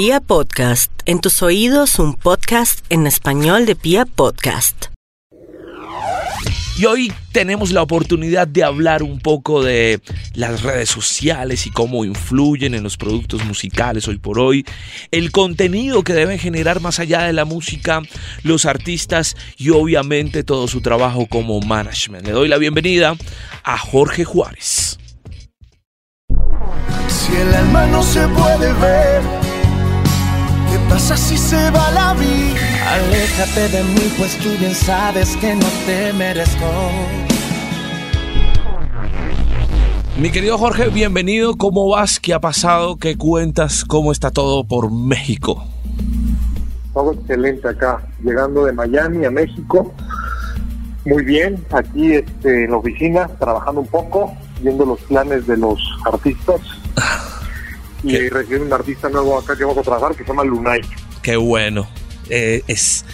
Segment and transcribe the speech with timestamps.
[0.00, 4.84] Pia Podcast, en tus oídos un podcast en español de Pia Podcast.
[6.76, 10.00] Y hoy tenemos la oportunidad de hablar un poco de
[10.34, 14.64] las redes sociales y cómo influyen en los productos musicales hoy por hoy,
[15.10, 18.00] el contenido que deben generar más allá de la música
[18.44, 22.24] los artistas y obviamente todo su trabajo como management.
[22.24, 23.16] Le doy la bienvenida
[23.64, 24.96] a Jorge Juárez.
[27.08, 29.47] Si el alma no se puede ver,
[30.88, 32.94] ¿qué pasa si se va la vida?
[32.94, 36.66] Aléjate de mí, pues tú bien sabes que no te merezco.
[40.18, 41.56] Mi querido Jorge, bienvenido.
[41.56, 42.18] ¿Cómo vas?
[42.18, 42.96] ¿Qué ha pasado?
[42.96, 43.84] ¿Qué cuentas?
[43.84, 45.64] ¿Cómo está todo por México?
[46.92, 49.94] Todo excelente acá, llegando de Miami a México.
[51.04, 55.78] Muy bien, aquí este, en la oficina, trabajando un poco, viendo los planes de los
[56.04, 56.60] artistas.
[58.02, 58.30] Y ¿Qué?
[58.30, 60.80] recién un artista nuevo acá que vamos a trabajar que se llama Lunay.
[61.22, 61.88] Qué bueno.
[62.30, 63.04] Eh, es,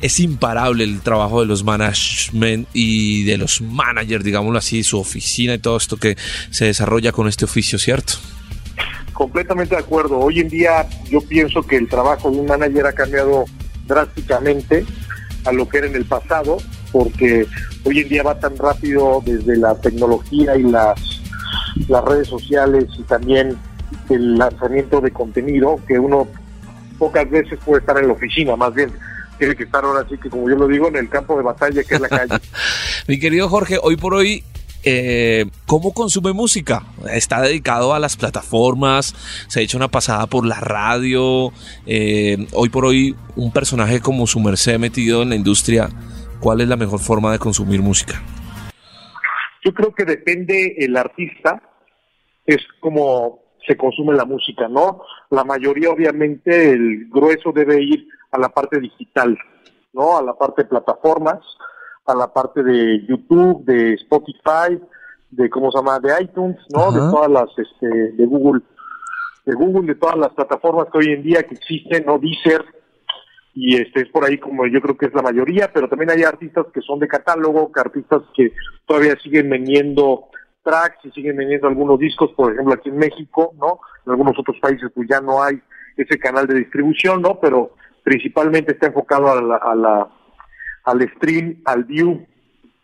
[0.00, 5.54] es imparable el trabajo de los management y de los managers, digámoslo así, su oficina
[5.54, 6.16] y todo esto que
[6.50, 8.14] se desarrolla con este oficio, ¿cierto?
[9.12, 10.18] Completamente de acuerdo.
[10.18, 13.44] Hoy en día yo pienso que el trabajo de un manager ha cambiado
[13.86, 14.84] drásticamente
[15.44, 16.56] a lo que era en el pasado,
[16.90, 17.46] porque
[17.84, 20.98] hoy en día va tan rápido desde la tecnología y las,
[21.86, 23.56] las redes sociales y también
[24.10, 26.28] el lanzamiento de contenido que uno
[26.98, 28.90] pocas veces puede estar en la oficina, más bien
[29.38, 31.82] tiene que estar ahora sí que como yo lo digo en el campo de batalla
[31.82, 32.34] que es la calle.
[33.08, 34.44] Mi querido Jorge, hoy por hoy,
[34.84, 36.82] eh, ¿cómo consume música?
[37.10, 39.14] ¿Está dedicado a las plataformas?
[39.48, 41.52] ¿Se ha hecho una pasada por la radio?
[41.86, 45.88] Eh, hoy por hoy, un personaje como su merced metido en la industria,
[46.40, 48.22] ¿cuál es la mejor forma de consumir música?
[49.64, 51.62] Yo creo que depende el artista,
[52.44, 55.02] es como se consume la música, ¿no?
[55.30, 59.38] La mayoría, obviamente, el grueso debe ir a la parte digital,
[59.92, 60.18] ¿no?
[60.18, 61.40] A la parte de plataformas,
[62.06, 64.78] a la parte de YouTube, de Spotify,
[65.30, 65.98] de, ¿cómo se llama?
[66.00, 66.88] De iTunes, ¿no?
[66.88, 66.92] Ajá.
[66.92, 68.62] De todas las, este, de Google,
[69.46, 72.18] de Google, de todas las plataformas que hoy en día que existen, ¿no?
[72.18, 72.64] Deezer,
[73.54, 76.24] y este es por ahí como yo creo que es la mayoría, pero también hay
[76.24, 78.52] artistas que son de catálogo, que artistas que
[78.84, 80.26] todavía siguen vendiendo
[80.64, 83.78] tracks y siguen vendiendo algunos discos, por ejemplo aquí en México, ¿no?
[84.04, 85.60] En algunos otros países pues ya no hay
[85.96, 87.38] ese canal de distribución, ¿no?
[87.38, 90.08] Pero principalmente está enfocado a la, a la
[90.84, 92.26] al stream, al view,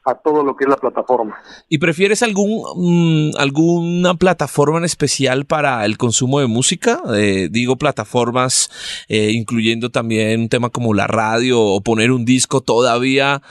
[0.04, 1.36] a todo lo que es la plataforma.
[1.68, 7.02] ¿Y prefieres algún, mm, alguna plataforma en especial para el consumo de música?
[7.14, 8.70] Eh, digo plataformas
[9.08, 12.62] eh, incluyendo también un tema como la radio o poner un disco.
[12.62, 13.42] ¿Todavía,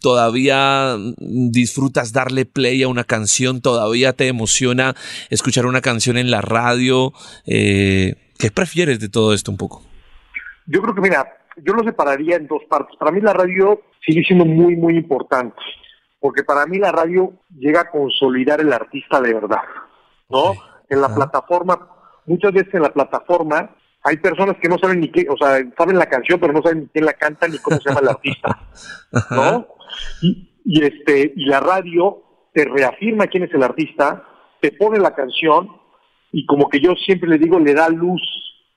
[0.00, 3.60] todavía mm, disfrutas darle play a una canción?
[3.60, 4.94] ¿Todavía te emociona
[5.28, 7.12] escuchar una canción en la radio?
[7.46, 9.82] Eh, ¿Qué prefieres de todo esto un poco?
[10.66, 11.26] Yo creo que, mira,
[11.64, 12.96] yo lo separaría en dos partes.
[12.98, 15.56] Para mí la radio sigue siendo muy, muy importante,
[16.22, 19.62] porque para mí la radio llega a consolidar el artista de verdad,
[20.30, 20.54] ¿no?
[20.88, 21.16] En la Ajá.
[21.16, 21.88] plataforma,
[22.26, 23.74] muchas veces en la plataforma
[24.04, 26.82] hay personas que no saben ni qué, o sea, saben la canción, pero no saben
[26.82, 28.56] ni quién la canta ni cómo se llama el artista,
[29.30, 29.66] ¿no?
[30.22, 32.22] Y, y este, y la radio
[32.54, 34.24] te reafirma quién es el artista,
[34.60, 35.68] te pone la canción
[36.30, 38.22] y como que yo siempre le digo, le da luz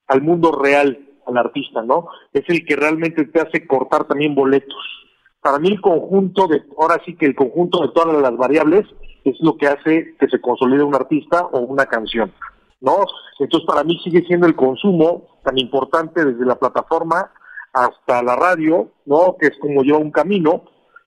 [0.08, 2.08] al mundo real al artista, ¿no?
[2.34, 5.05] Es el que realmente te hace cortar también boletos.
[5.46, 8.84] Para mí el conjunto de, ahora sí que el conjunto de todas las variables
[9.24, 12.34] es lo que hace que se consolide un artista o una canción,
[12.82, 13.06] ¿no?
[13.38, 17.32] Entonces para mí sigue siendo el consumo tan importante desde la plataforma
[17.74, 19.36] hasta la radio, ¿no?
[19.40, 20.64] Que es como yo un camino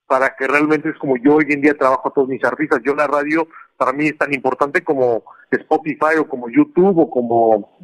[0.06, 2.80] para que realmente es como yo hoy en día trabajo a todos mis artistas.
[2.84, 7.76] Yo la radio para mí es tan importante como Spotify o como YouTube o como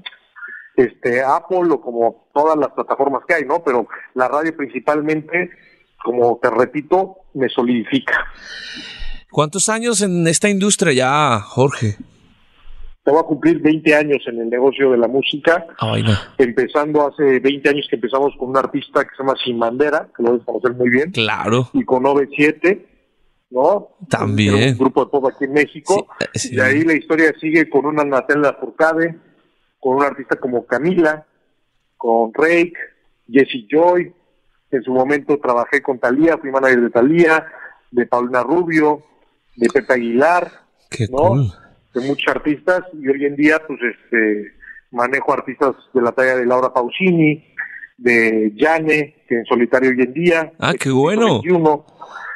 [0.77, 3.65] este Apple o como todas las plataformas que hay, ¿no?
[3.65, 5.51] Pero la radio principalmente,
[6.05, 8.27] como te repito, me solidifica.
[9.31, 11.97] ¿Cuántos años en esta industria ya, Jorge?
[13.03, 16.33] Te voy a cumplir 20 años en el negocio de la música, Ah, vaina.
[16.39, 20.23] empezando hace 20 años que empezamos con un artista que se llama Sin Bandera, que
[20.23, 21.69] lo debes conocer muy bien, Claro.
[21.73, 22.87] y con OV7,
[23.51, 23.89] ¿no?
[24.09, 24.55] También.
[24.57, 26.07] Era Un grupo de pop aquí en México.
[26.19, 26.55] Sí, eh, sí.
[26.55, 29.17] Y ahí la historia sigue con una Natalia Furcade,
[29.81, 31.27] con un artista como Camila,
[31.97, 32.75] con Rake,
[33.31, 34.13] Jesse Joy.
[34.75, 37.47] En su momento trabajé con Talía, fui manager de Talía,
[37.93, 39.03] de Paulina Rubio,
[39.57, 40.51] de Pepe Aguilar,
[40.91, 41.19] Qué ¿no?
[41.19, 41.47] cool.
[41.95, 42.83] de muchos artistas.
[42.93, 44.53] Y hoy en día, pues, este,
[44.91, 47.45] manejo artistas de la talla de Laura Pausini,
[47.99, 50.53] de Yane, que en solitario hoy en día.
[50.59, 51.41] Ah, qué bueno.
[51.43, 51.87] 21,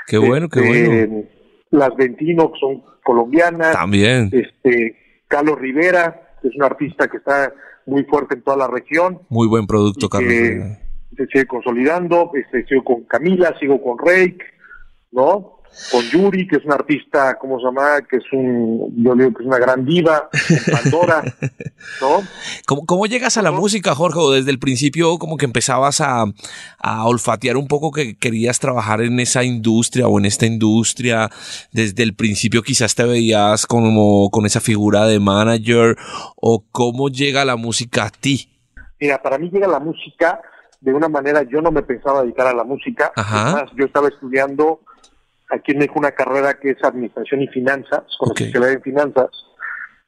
[0.06, 1.24] Qué bueno, qué este, bueno.
[1.70, 3.72] Las Ventino, que son colombianas.
[3.74, 4.30] También.
[4.32, 4.96] Este,
[5.26, 7.52] Carlos Rivera, que es un artista que está
[7.84, 9.20] muy fuerte en toda la región.
[9.28, 10.32] Muy buen producto, Carlos.
[10.32, 14.38] se sigue consolidando, este, sigo con Camila, sigo con Rake,
[15.12, 15.58] ¿no?
[15.92, 18.00] Con Yuri, que es un artista, ¿cómo se llama?
[18.08, 20.28] Que es un, yo digo que es una gran diva,
[20.72, 21.22] Pandora,
[22.00, 22.22] ¿no?
[22.66, 24.18] ¿Cómo, ¿Cómo, llegas a la música, Jorge?
[24.18, 26.24] ¿O desde el principio como que empezabas a,
[26.78, 31.30] a, olfatear un poco que querías trabajar en esa industria o en esta industria?
[31.70, 35.96] Desde el principio quizás te veías como con esa figura de manager
[36.36, 38.50] o cómo llega la música a ti?
[39.00, 40.40] Mira, para mí llega la música
[40.80, 43.12] de una manera, yo no me pensaba dedicar a la música.
[43.16, 44.80] Además, yo estaba estudiando
[45.50, 48.46] aquí en México una carrera que es Administración y Finanzas, con okay.
[48.46, 49.30] especialidad en Finanzas.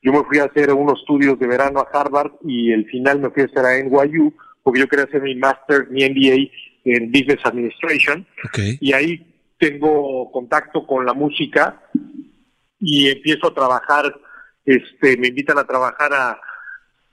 [0.02, 3.30] Yo me fui a hacer unos estudios de verano a Harvard y el final me
[3.30, 4.32] fui a hacer a NYU
[4.62, 6.50] porque yo quería hacer mi máster, mi MBA
[6.84, 8.26] en Business Administration.
[8.48, 8.78] Okay.
[8.80, 9.26] Y ahí
[9.58, 11.82] tengo contacto con la música
[12.78, 14.14] y empiezo a trabajar,
[14.64, 16.40] este, me invitan a trabajar a,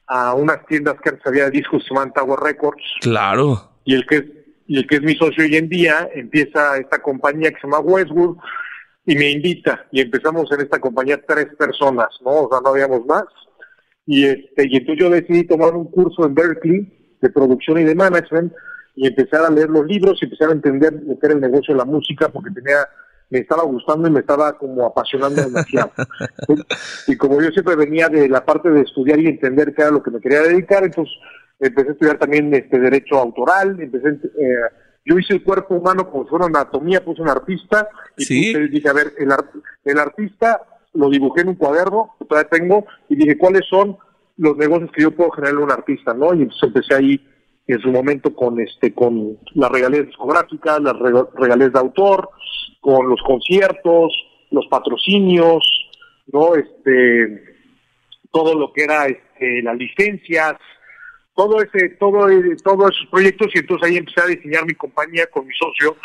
[0.08, 2.84] a unas tiendas que antes había discos se llaman Tower Records.
[3.02, 3.72] Claro.
[3.84, 4.38] Y el que
[4.70, 7.80] y el que es mi socio hoy en día empieza esta compañía que se llama
[7.80, 8.38] Westwood
[9.06, 12.44] y me invita y empezamos en esta compañía tres personas, ¿no?
[12.44, 13.24] O sea, no habíamos más.
[14.06, 17.96] Y este y entonces yo decidí tomar un curso en Berkeley de producción y de
[17.96, 18.52] management
[18.96, 21.74] y empezar a leer los libros y empezar a entender lo que era el negocio
[21.74, 22.80] de la música porque tenía
[23.30, 25.92] me estaba gustando y me estaba como apasionando demasiado.
[27.08, 30.02] y como yo siempre venía de la parte de estudiar y entender qué era lo
[30.02, 31.14] que me quería dedicar, entonces
[31.60, 34.56] empecé a estudiar también este derecho autoral, empecé, eh,
[35.06, 38.54] yo hice el cuerpo humano como si fuera anatomía, puse un artista y ¿Sí?
[38.54, 39.30] puse, dije, a ver, el,
[39.86, 40.62] el artista
[40.94, 43.98] lo dibujé en un cuaderno, todavía tengo, y dije, ¿cuáles son
[44.38, 46.14] los negocios que yo puedo generar un artista?
[46.14, 46.34] ¿no?
[46.34, 47.28] Y entonces empecé ahí
[47.68, 50.96] en su momento con este con las regalías discográficas, las
[51.36, 52.30] regalías de autor,
[52.82, 54.14] con los conciertos,
[54.52, 55.64] los patrocinios,
[56.28, 56.56] ¿no?
[56.56, 57.56] Este
[58.32, 60.56] todo lo que era este las licencias,
[61.38, 62.28] todo ese, todo,
[62.64, 65.96] todos esos proyectos y entonces ahí empecé a diseñar mi compañía con mi socio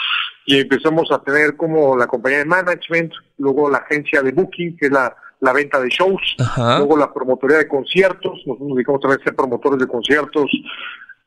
[0.44, 4.86] y empezamos a tener como la compañía de management, luego la agencia de booking, que
[4.86, 6.78] es la, la venta de shows, Ajá.
[6.78, 10.50] luego la promotoría de conciertos, nos dedicamos también a ser promotores de conciertos,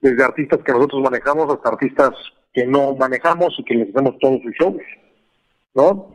[0.01, 2.12] desde artistas que nosotros manejamos hasta artistas
[2.53, 4.81] que no manejamos y que les hacemos todos sus shows,
[5.75, 6.12] ¿no?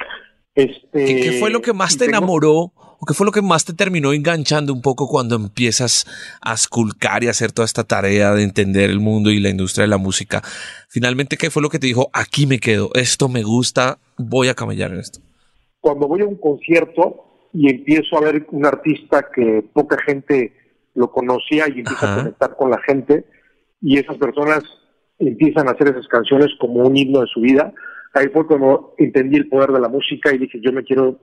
[0.54, 3.64] Este, ¿Qué, ¿Qué, fue lo que más te enamoró o qué fue lo que más
[3.64, 6.06] te terminó enganchando un poco cuando empiezas
[6.42, 9.84] a esculcar y a hacer toda esta tarea de entender el mundo y la industria
[9.84, 10.42] de la música?
[10.88, 12.10] Finalmente, ¿qué fue lo que te dijo?
[12.12, 15.20] Aquí me quedo, esto me gusta, voy a camellar en esto.
[15.80, 20.52] Cuando voy a un concierto y empiezo a ver un artista que poca gente
[20.94, 22.14] lo conocía y empieza Ajá.
[22.14, 23.24] a conectar con la gente
[23.80, 24.62] y esas personas
[25.18, 27.72] empiezan a hacer esas canciones como un himno de su vida,
[28.14, 31.18] ahí fue cuando entendí el poder de la música y dije, yo me quiero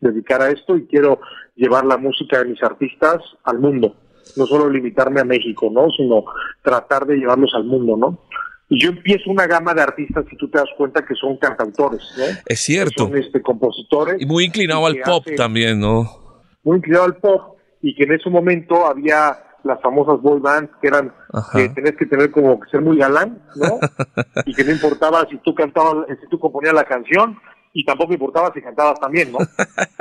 [0.00, 1.20] dedicar a esto y quiero
[1.54, 3.96] llevar la música de mis artistas al mundo,
[4.36, 5.90] no solo limitarme a México, ¿no?
[5.90, 6.24] Sino
[6.62, 8.18] tratar de llevarlos al mundo, ¿no?
[8.70, 12.02] Y yo empiezo una gama de artistas, si tú te das cuenta, que son cantautores,
[12.18, 12.24] ¿no?
[12.46, 13.06] Es cierto.
[13.06, 14.20] Que son este, compositores.
[14.20, 16.04] Y muy inclinado al pop hace, también, ¿no?
[16.62, 19.38] Muy inclinado al pop y que en ese momento había
[19.68, 21.58] las famosas boy bands que eran Ajá.
[21.58, 23.78] que tenés que tener como que ser muy galán, ¿no?
[24.46, 27.38] y que no importaba si tú cantabas, si tú componías la canción
[27.74, 29.38] y tampoco importaba si cantabas también, ¿no?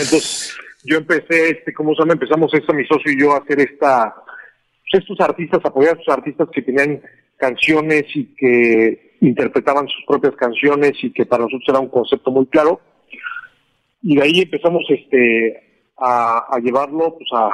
[0.00, 2.14] Entonces yo empecé, este, ¿cómo se llama?
[2.14, 6.16] Empezamos esto, mi socio y yo a hacer esta, pues estos artistas, apoyar a estos
[6.16, 7.02] artistas que tenían
[7.36, 12.46] canciones y que interpretaban sus propias canciones y que para nosotros era un concepto muy
[12.46, 12.80] claro.
[14.02, 17.50] Y de ahí empezamos este a, a llevarlo pues, a,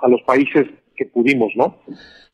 [0.00, 1.78] a los países que pudimos, ¿no?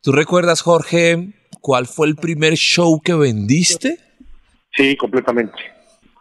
[0.02, 1.28] ¿Tú recuerdas, Jorge,
[1.60, 3.98] cuál fue el primer show que vendiste?
[4.76, 5.56] Sí, completamente.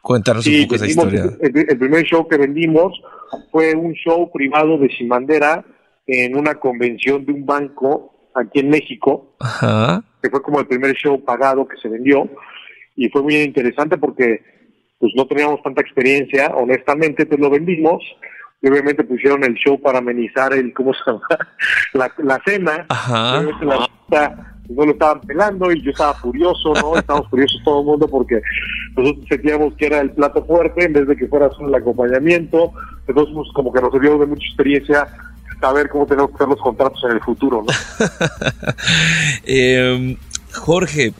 [0.02, 1.24] Cuéntanos sí, un poco esa historia.
[1.42, 3.00] El, el, primer show que vendimos
[3.52, 5.66] fue un show privado de Sin Bandera
[6.08, 10.04] en una convención de un banco aquí en México, Ajá.
[10.22, 12.30] que fue como el primer show pagado que se vendió
[12.96, 14.42] y fue muy interesante porque
[15.00, 18.04] pues no teníamos tanta experiencia, honestamente, pues lo vendimos
[18.62, 21.22] y obviamente pusieron el show para amenizar el, ¿cómo se llama?
[21.94, 22.86] La, la cena.
[22.90, 23.42] Ajá.
[23.62, 26.98] La chica, no lo estaban pelando y yo estaba furioso, ¿no?
[26.98, 28.42] Estábamos furiosos todo el mundo porque
[28.96, 32.74] nosotros sentíamos que era el plato fuerte en vez de que fuera solo el acompañamiento.
[33.08, 35.08] Entonces, pues, como que nos sirvió de mucha experiencia
[35.62, 37.74] saber cómo tenemos que hacer los contratos en el futuro, ¿no?
[39.44, 40.18] eh,
[40.54, 41.14] Jorge,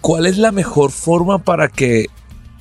[0.00, 2.06] ¿cuál es la mejor forma para que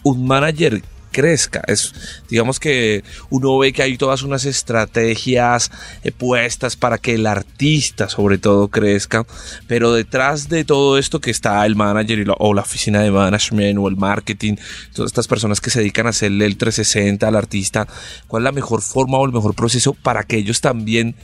[0.03, 1.61] un manager crezca.
[1.67, 1.93] Es,
[2.29, 5.71] digamos que uno ve que hay todas unas estrategias
[6.03, 9.25] eh, puestas para que el artista, sobre todo, crezca,
[9.67, 13.11] pero detrás de todo esto que está el manager y la, o la oficina de
[13.11, 14.55] management o el marketing,
[14.93, 17.87] todas estas personas que se dedican a hacerle el 360 al artista,
[18.27, 21.15] ¿cuál es la mejor forma o el mejor proceso para que ellos también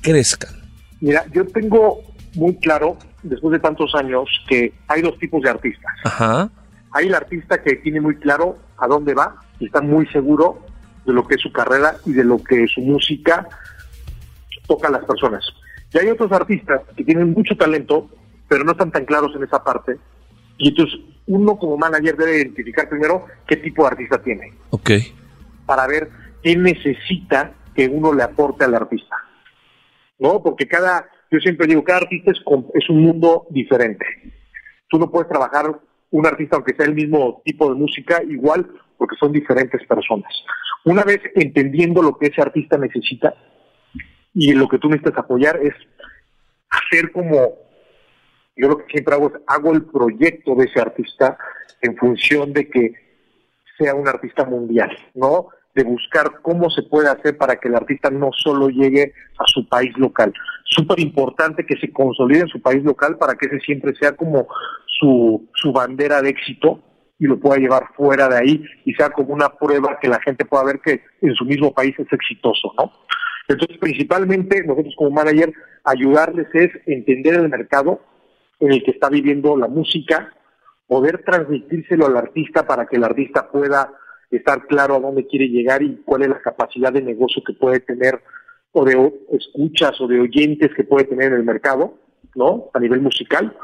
[0.00, 0.54] crezcan?
[1.00, 2.02] Mira, yo tengo
[2.34, 5.92] muy claro, después de tantos años, que hay dos tipos de artistas.
[6.04, 6.50] Ajá.
[6.92, 10.60] Hay el artista que tiene muy claro a dónde va y está muy seguro
[11.04, 13.48] de lo que es su carrera y de lo que su música
[14.66, 15.44] toca a las personas.
[15.92, 18.10] Y hay otros artistas que tienen mucho talento,
[18.48, 19.96] pero no están tan claros en esa parte.
[20.58, 24.52] Y entonces uno como manager debe identificar primero qué tipo de artista tiene.
[24.70, 24.90] Ok.
[25.64, 26.10] Para ver
[26.42, 29.16] qué necesita que uno le aporte al artista.
[30.18, 30.42] ¿No?
[30.42, 32.38] Porque cada, yo siempre digo, cada artista es,
[32.74, 34.06] es un mundo diferente.
[34.88, 35.78] Tú no puedes trabajar
[36.10, 40.32] un artista, aunque sea el mismo tipo de música, igual, porque son diferentes personas.
[40.84, 43.34] Una vez entendiendo lo que ese artista necesita
[44.34, 45.74] y lo que tú necesitas apoyar es
[46.70, 47.54] hacer como,
[48.56, 51.36] yo lo que siempre hago es, hago el proyecto de ese artista
[51.82, 52.92] en función de que
[53.78, 55.48] sea un artista mundial, ¿no?
[55.74, 59.68] De buscar cómo se puede hacer para que el artista no solo llegue a su
[59.68, 60.32] país local.
[60.64, 64.46] Súper importante que se consolide en su país local para que ese siempre sea como
[64.98, 66.80] su, su bandera de éxito
[67.18, 70.44] y lo pueda llevar fuera de ahí y sea como una prueba que la gente
[70.44, 72.92] pueda ver que en su mismo país es exitoso, ¿no?
[73.48, 75.52] Entonces, principalmente nosotros como manager,
[75.84, 78.00] ayudarles es entender el mercado
[78.58, 80.32] en el que está viviendo la música,
[80.86, 83.92] poder transmitírselo al artista para que el artista pueda
[84.30, 87.80] estar claro a dónde quiere llegar y cuál es la capacidad de negocio que puede
[87.80, 88.20] tener
[88.72, 91.94] o de escuchas o de oyentes que puede tener en el mercado,
[92.34, 92.70] ¿no?
[92.74, 93.56] A nivel musical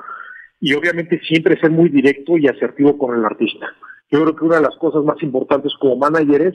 [0.63, 3.67] y obviamente siempre ser muy directo y asertivo con el artista.
[4.13, 6.55] Yo creo que una de las cosas más importantes como manager es,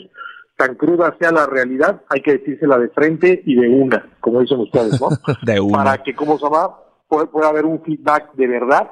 [0.55, 4.59] tan cruda sea la realidad, hay que decírsela de frente y de una, como dicen
[4.59, 5.09] ustedes, ¿no?
[5.43, 5.83] de una.
[5.83, 6.69] Para que, como se llama,
[7.09, 8.89] pueda, haber un feedback de verdad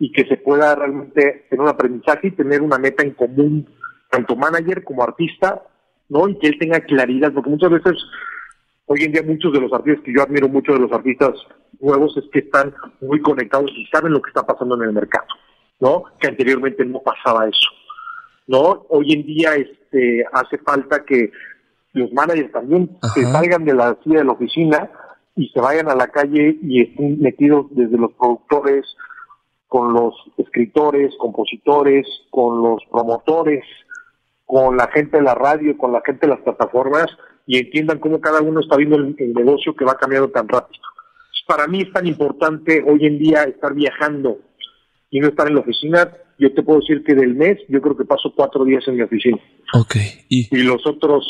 [0.00, 3.68] y que se pueda realmente tener un aprendizaje y tener una meta en común,
[4.10, 5.62] tanto manager como artista,
[6.08, 6.28] ¿no?
[6.28, 7.92] Y que él tenga claridad, porque muchas veces,
[8.86, 11.34] hoy en día muchos de los artistas, que yo admiro mucho de los artistas
[11.80, 15.26] nuevos es que están muy conectados y saben lo que está pasando en el mercado,
[15.80, 16.04] ¿no?
[16.18, 17.68] Que anteriormente no pasaba eso,
[18.46, 18.86] ¿no?
[18.88, 21.30] Hoy en día este hace falta que
[21.92, 24.90] los managers también se salgan de la silla de la oficina
[25.34, 28.84] y se vayan a la calle y estén metidos desde los productores,
[29.68, 33.64] con los escritores, compositores, con los promotores,
[34.44, 37.06] con la gente de la radio, con la gente de las plataformas
[37.46, 40.80] y entiendan cómo cada uno está viendo el negocio que va cambiando tan rápido
[41.46, 44.40] para mí es tan importante hoy en día estar viajando
[45.10, 46.12] y no estar en la oficina.
[46.38, 49.02] Yo te puedo decir que del mes yo creo que paso cuatro días en mi
[49.02, 49.38] oficina.
[49.72, 49.96] Ok.
[50.28, 51.24] Y, los otros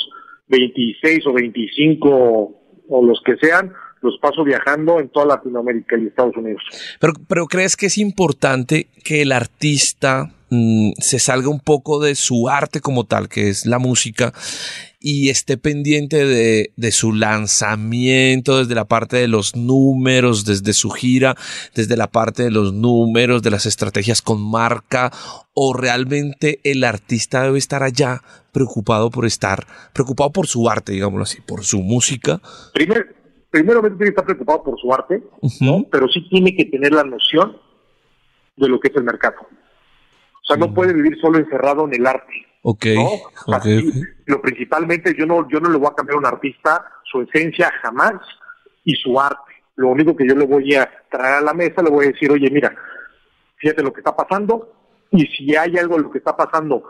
[0.49, 3.73] 26 o 25 o los que sean,
[4.07, 6.63] los paso viajando en toda Latinoamérica y Estados Unidos.
[7.01, 12.15] Pero, pero ¿crees que es importante que el artista mm, se salga un poco de
[12.15, 14.33] su arte como tal, que es la música,
[14.99, 20.91] y esté pendiente de, de, su lanzamiento desde la parte de los números, desde su
[20.91, 21.37] gira,
[21.75, 25.13] desde la parte de los números, de las estrategias con marca,
[25.55, 28.23] o realmente el artista debe estar allá
[28.53, 32.41] preocupado por estar, preocupado por su arte, digámoslo así, por su música.
[32.73, 33.05] Primero,
[33.57, 35.23] primero tiene que estar preocupado por su arte,
[35.61, 35.87] ¿no?
[35.91, 37.57] pero sí tiene que tener la noción
[38.57, 39.37] de lo que es el mercado.
[39.41, 42.47] O sea, no puede vivir solo encerrado en el arte.
[42.63, 42.87] Ok.
[42.95, 43.57] ¿no?
[43.57, 43.91] okay,
[44.27, 47.73] Lo principalmente, yo no, yo no le voy a cambiar a un artista su esencia
[47.83, 48.15] jamás
[48.85, 49.53] y su arte.
[49.77, 52.31] Lo único que yo le voy a traer a la mesa, le voy a decir,
[52.31, 52.75] oye, mira,
[53.57, 54.73] fíjate lo que está pasando
[55.11, 56.83] y si hay algo en lo que está pasando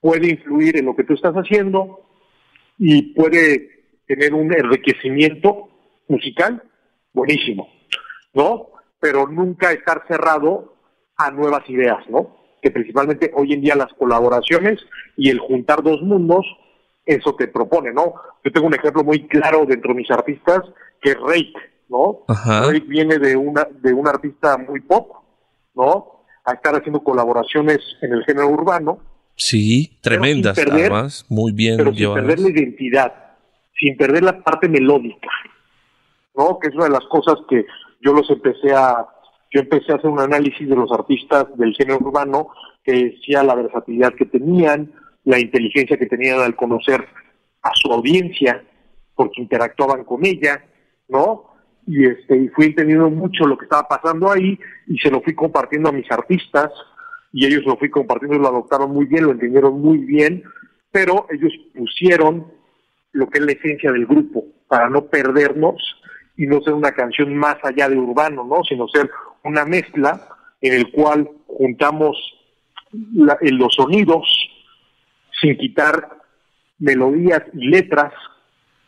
[0.00, 2.00] puede influir en lo que tú estás haciendo
[2.78, 5.67] y puede tener un enriquecimiento
[6.08, 6.62] musical,
[7.12, 7.68] buenísimo,
[8.34, 8.68] ¿no?
[9.00, 10.74] Pero nunca estar cerrado
[11.16, 12.38] a nuevas ideas, ¿no?
[12.62, 14.80] que principalmente hoy en día las colaboraciones
[15.16, 16.44] y el juntar dos mundos,
[17.04, 18.14] eso te propone, ¿no?
[18.44, 20.60] Yo tengo un ejemplo muy claro dentro de mis artistas,
[21.00, 21.54] que es Rake,
[21.88, 22.24] ¿no?
[22.28, 25.10] Rake viene de una de un artista muy pop,
[25.74, 26.24] ¿no?
[26.44, 28.98] A estar haciendo colaboraciones en el género urbano.
[29.36, 33.14] Sí, tremendas, además, muy bien pero sin perder la identidad,
[33.78, 35.28] sin perder la parte melódica,
[36.38, 36.58] ¿no?
[36.58, 37.66] Que es una de las cosas que
[38.00, 39.06] yo los empecé a
[39.50, 42.48] yo empecé a hacer un análisis de los artistas del género urbano
[42.84, 44.92] que decía la versatilidad que tenían,
[45.24, 47.06] la inteligencia que tenían al conocer
[47.62, 48.62] a su audiencia,
[49.14, 50.64] porque interactuaban con ella,
[51.08, 51.44] ¿no?
[51.86, 55.34] Y este, y fui entendiendo mucho lo que estaba pasando ahí y se lo fui
[55.34, 56.70] compartiendo a mis artistas
[57.32, 60.42] y ellos lo fui compartiendo lo adoptaron muy bien, lo entendieron muy bien,
[60.92, 62.52] pero ellos pusieron
[63.12, 65.76] lo que es la esencia del grupo para no perdernos
[66.38, 68.62] y no ser una canción más allá de urbano, ¿no?
[68.62, 69.10] Sino ser
[69.44, 70.28] una mezcla
[70.60, 72.16] en el cual juntamos
[72.92, 74.24] los sonidos
[75.40, 76.08] sin quitar
[76.78, 78.12] melodías y letras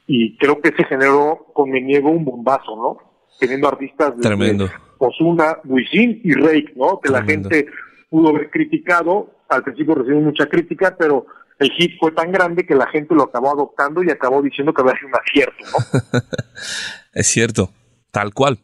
[0.07, 2.99] y creo que se generó con Me Niego un bombazo, ¿no?
[3.38, 4.71] Teniendo artistas de Tremendo.
[4.99, 7.00] Ozuna, Wisin y Rake, ¿no?
[7.00, 7.66] Que la gente
[8.09, 11.26] pudo haber criticado, al principio recibió mucha crítica, pero
[11.59, 14.83] el hit fue tan grande que la gente lo acabó adoptando y acabó diciendo que
[14.83, 16.21] había sido un acierto, ¿no?
[17.12, 17.73] es cierto,
[18.11, 18.59] tal cual.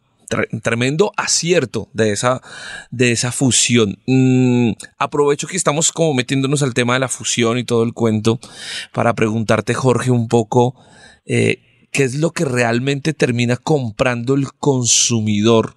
[0.63, 2.43] tremendo acierto de esa,
[2.91, 3.99] de esa fusión.
[4.07, 8.41] Mm, aprovecho que estamos como metiéndonos al tema de la fusión y todo el cuento
[8.93, 10.75] para preguntarte, Jorge, un poco
[11.27, 15.77] eh, qué es lo que realmente termina comprando el consumidor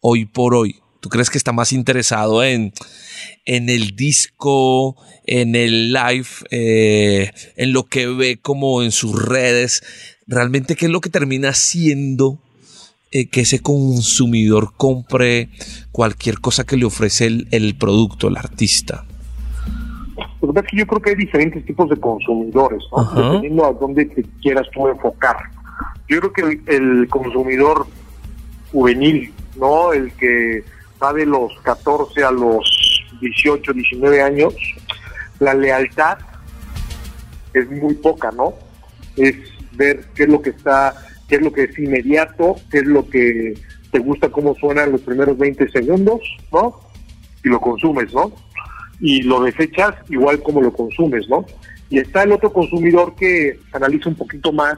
[0.00, 0.76] hoy por hoy.
[1.00, 2.72] ¿Tú crees que está más interesado en,
[3.46, 9.82] en el disco, en el live, eh, en lo que ve como en sus redes?
[10.30, 12.38] ¿Realmente qué es lo que termina haciendo
[13.10, 15.48] eh, que ese consumidor compre
[15.90, 19.04] cualquier cosa que le ofrece el, el producto, el artista?
[20.40, 23.12] Lo que es que yo creo que hay diferentes tipos de consumidores, ¿no?
[23.12, 25.36] dependiendo a dónde te quieras tú enfocar.
[26.08, 27.88] Yo creo que el, el consumidor
[28.70, 29.92] juvenil, ¿no?
[29.92, 30.62] El que
[31.02, 34.54] va de los 14 a los 18, 19 años,
[35.40, 36.18] la lealtad
[37.52, 38.54] es muy poca, ¿no?
[39.16, 39.34] Es
[39.72, 40.94] ver qué es lo que está,
[41.28, 43.54] qué es lo que es inmediato, qué es lo que
[43.90, 46.20] te gusta cómo suenan los primeros 20 segundos,
[46.52, 46.80] ¿no?
[47.44, 48.32] Y lo consumes, ¿no?
[49.00, 51.44] Y lo desechas igual como lo consumes, ¿no?
[51.88, 54.76] Y está el otro consumidor que analiza un poquito más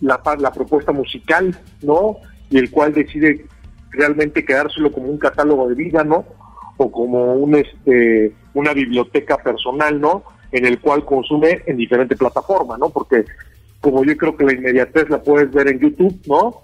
[0.00, 2.18] la, la propuesta musical, ¿no?
[2.50, 3.46] Y el cual decide
[3.90, 6.24] realmente quedárselo como un catálogo de vida, ¿no?
[6.76, 10.22] O como un este una biblioteca personal, ¿no?
[10.52, 12.90] En el cual consume en diferentes plataformas, ¿no?
[12.90, 13.24] Porque
[13.84, 16.62] como yo creo que la inmediatez la puedes ver en YouTube, ¿no?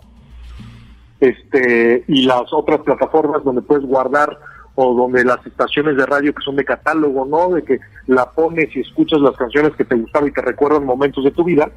[1.20, 4.38] Este, y las otras plataformas donde puedes guardar
[4.74, 7.50] o donde las estaciones de radio que son de catálogo, ¿no?
[7.50, 11.22] De que la pones y escuchas las canciones que te gustaban y te recuerdan momentos
[11.22, 11.70] de tu vida,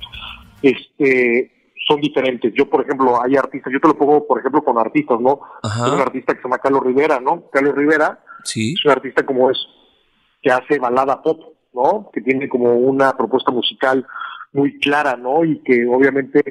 [0.62, 1.52] este,
[1.86, 2.54] son diferentes.
[2.56, 5.42] Yo, por ejemplo, hay artistas, yo te lo pongo, por ejemplo, con artistas, ¿no?
[5.62, 7.50] Hay un artista que se llama Carlos Rivera, ¿no?
[7.52, 8.76] Carlos Rivera sí.
[8.80, 9.58] es un artista como es,
[10.42, 11.42] que hace balada pop,
[11.74, 12.10] ¿no?
[12.14, 14.08] Que tiene como una propuesta musical
[14.54, 15.44] muy clara, ¿no?
[15.44, 16.42] Y que obviamente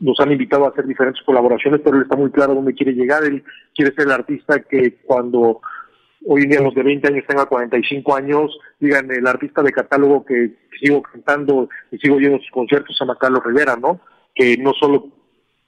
[0.00, 3.24] nos han invitado a hacer diferentes colaboraciones, pero él está muy claro dónde quiere llegar.
[3.24, 3.42] Él
[3.74, 5.60] quiere ser el artista que cuando
[6.26, 10.24] hoy en día los de 20 años tenga 45 años, digan el artista de catálogo
[10.24, 14.00] que, sigo cantando y sigo yendo a sus conciertos se llama Carlos Rivera, ¿no?
[14.34, 15.08] que no solo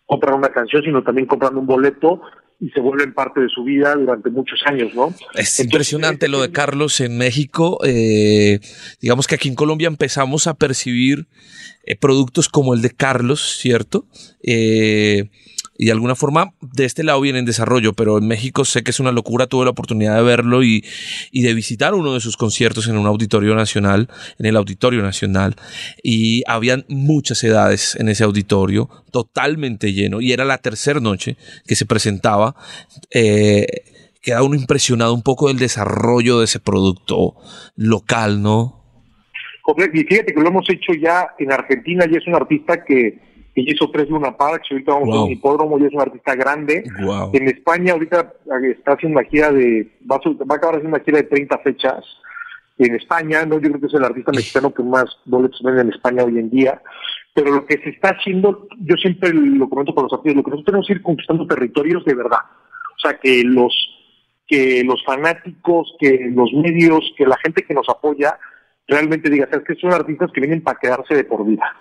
[0.07, 2.23] compran una canción, sino también compran un boleto
[2.61, 5.15] y se vuelven parte de su vida durante muchos años, ¿no?
[5.35, 7.79] Es impresionante lo de Carlos en México.
[7.85, 8.61] Eh,
[9.01, 11.27] digamos que aquí en Colombia empezamos a percibir
[11.85, 14.07] eh, productos como el de Carlos, ¿cierto?
[14.43, 15.31] Eh,
[15.81, 18.91] y de alguna forma de este lado viene en desarrollo, pero en México sé que
[18.91, 20.85] es una locura, tuve la oportunidad de verlo y,
[21.33, 25.57] de visitar uno de sus conciertos en un auditorio nacional, en el Auditorio Nacional,
[26.03, 31.75] y habían muchas edades en ese auditorio, totalmente lleno, y era la tercera noche que
[31.75, 32.55] se presentaba.
[33.11, 33.67] Eh,
[34.21, 37.37] queda uno impresionado un poco del desarrollo de ese producto
[37.77, 38.85] local, ¿no?
[39.95, 43.30] Y fíjate que lo hemos hecho ya en Argentina y es un artista que
[43.65, 46.85] que hizo tres Luna Parks, ahorita vamos a un hipódromo y es un artista grande.
[47.33, 51.25] En España ahorita está haciendo una gira de, va a, acabar haciendo una gira de
[51.25, 52.05] 30 fechas
[52.79, 55.91] en España, no yo creo que es el artista mexicano que más boletos vende en
[55.91, 56.81] España hoy en día,
[57.35, 60.51] pero lo que se está haciendo, yo siempre lo comento con los artistas, lo que
[60.51, 62.41] nosotros tenemos que ir conquistando territorios de verdad,
[62.97, 63.75] o sea que los
[64.47, 68.37] que los fanáticos, que los medios, que la gente que nos apoya
[68.89, 71.73] realmente diga, sabes que son artistas que vienen para quedarse de por vida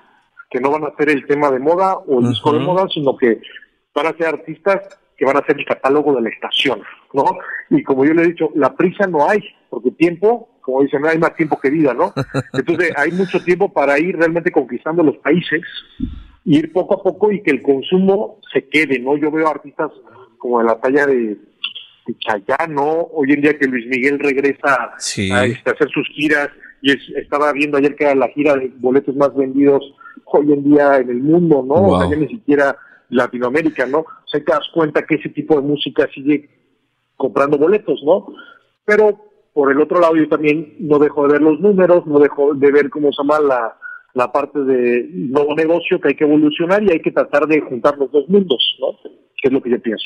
[0.50, 3.16] que no van a ser el tema de moda o el disco de moda, sino
[3.16, 3.40] que
[3.94, 6.82] van a ser artistas que van a ser el catálogo de la estación,
[7.14, 7.26] ¿no?
[7.70, 11.10] Y como yo le he dicho, la prisa no hay, porque tiempo, como dicen, no
[11.10, 12.14] hay más tiempo que vida, ¿no?
[12.54, 15.62] Entonces hay mucho tiempo para ir realmente conquistando los países,
[16.46, 19.18] ir poco a poco y que el consumo se quede, ¿no?
[19.18, 19.92] Yo veo artistas
[20.38, 21.36] como de la talla de,
[22.08, 23.10] de Chayanne, ¿no?
[23.12, 26.50] Hoy en día que Luis Miguel regresa a, este, hacer sus giras,
[26.82, 29.84] y estaba viendo ayer que era la gira de boletos más vendidos
[30.26, 31.76] hoy en día en el mundo, ¿no?
[31.76, 32.78] O sea, ya ni siquiera
[33.10, 34.00] Latinoamérica, ¿no?
[34.00, 36.50] O sea, te das cuenta que ese tipo de música sigue
[37.18, 38.28] comprando boletos, ¿no?
[38.86, 39.20] Pero
[39.54, 42.72] por el otro lado yo también no dejo de ver los números, no dejo de
[42.72, 43.78] ver cómo se llama la,
[44.14, 47.98] la parte de nuevo negocio que hay que evolucionar y hay que tratar de juntar
[47.98, 48.98] los dos mundos, ¿no?
[49.42, 50.06] Que es lo que yo pienso.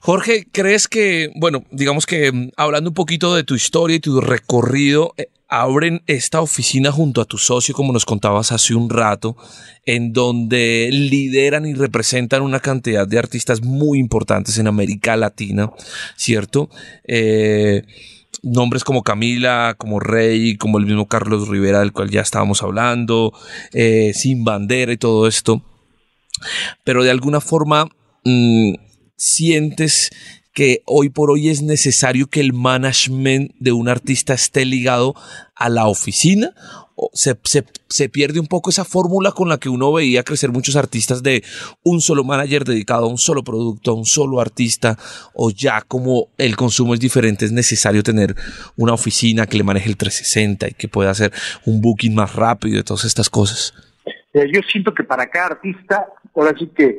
[0.00, 4.20] Jorge, ¿crees que, bueno, digamos que mm, hablando un poquito de tu historia y tu
[4.20, 9.36] recorrido, eh, abren esta oficina junto a tu socio, como nos contabas hace un rato,
[9.84, 15.70] en donde lideran y representan una cantidad de artistas muy importantes en América Latina,
[16.16, 16.68] ¿cierto?
[17.04, 17.84] Eh,
[18.42, 23.32] nombres como Camila, como Rey, como el mismo Carlos Rivera, del cual ya estábamos hablando,
[23.72, 25.62] eh, Sin Bandera y todo esto.
[26.84, 27.88] Pero de alguna forma
[28.24, 28.74] mm,
[29.16, 30.10] sientes
[30.56, 35.14] que hoy por hoy es necesario que el management de un artista esté ligado
[35.54, 36.54] a la oficina
[37.12, 37.36] se,
[37.88, 41.44] se, pierde un poco esa fórmula con la que uno veía crecer muchos artistas de
[41.82, 44.96] un solo manager dedicado a un solo producto, a un solo artista,
[45.34, 48.34] o ya como el consumo es diferente, es necesario tener
[48.76, 51.32] una oficina que le maneje el 360 y que pueda hacer
[51.66, 53.74] un booking más rápido y todas estas cosas.
[54.32, 56.96] Yo siento que para cada artista, ahora sí que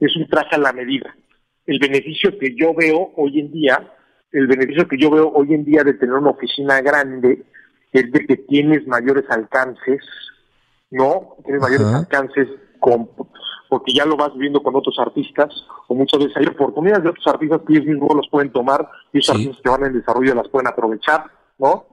[0.00, 1.14] es un traje a la medida.
[1.68, 3.92] El beneficio que yo veo hoy en día,
[4.32, 7.44] el beneficio que yo veo hoy en día de tener una oficina grande,
[7.92, 10.00] es de que tienes mayores alcances,
[10.90, 11.36] ¿no?
[11.44, 12.48] Tienes mayores alcances
[12.80, 13.10] con,
[13.68, 15.50] porque ya lo vas viendo con otros artistas,
[15.88, 19.18] o muchas veces hay oportunidades de otros artistas que ellos mismos los pueden tomar y
[19.18, 21.24] esos artistas que van en desarrollo las pueden aprovechar,
[21.58, 21.84] ¿no?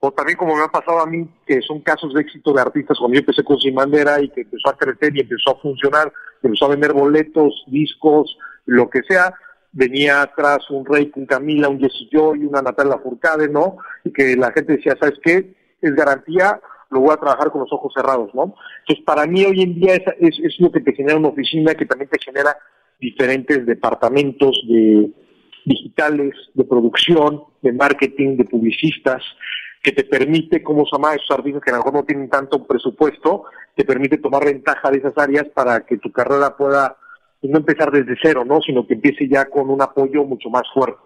[0.00, 2.98] O también como me ha pasado a mí, que son casos de éxito de artistas,
[2.98, 6.10] cuando yo empecé con Sin Bandera y que empezó a crecer y empezó a funcionar,
[6.42, 9.34] empezó a vender boletos, discos, lo que sea,
[9.72, 13.78] venía atrás un Rey, un Camila, un Jesse Joy, una Natalia Furcade, ¿no?
[14.04, 15.54] Y que la gente decía, ¿sabes qué?
[15.80, 18.54] Es garantía, lo voy a trabajar con los ojos cerrados, ¿no?
[18.80, 21.86] Entonces, para mí hoy en día es, es, lo que te genera una oficina, que
[21.86, 22.56] también te genera
[23.00, 25.10] diferentes departamentos de
[25.64, 29.22] digitales, de producción, de marketing, de publicistas,
[29.82, 32.64] que te permite, como se llama, esos artistas que a lo mejor no tienen tanto
[32.66, 33.44] presupuesto,
[33.74, 36.96] te permite tomar ventaja de esas áreas para que tu carrera pueda
[37.42, 38.60] no empezar desde cero, ¿no?
[38.60, 41.00] Sino que empiece ya con un apoyo mucho más fuerte.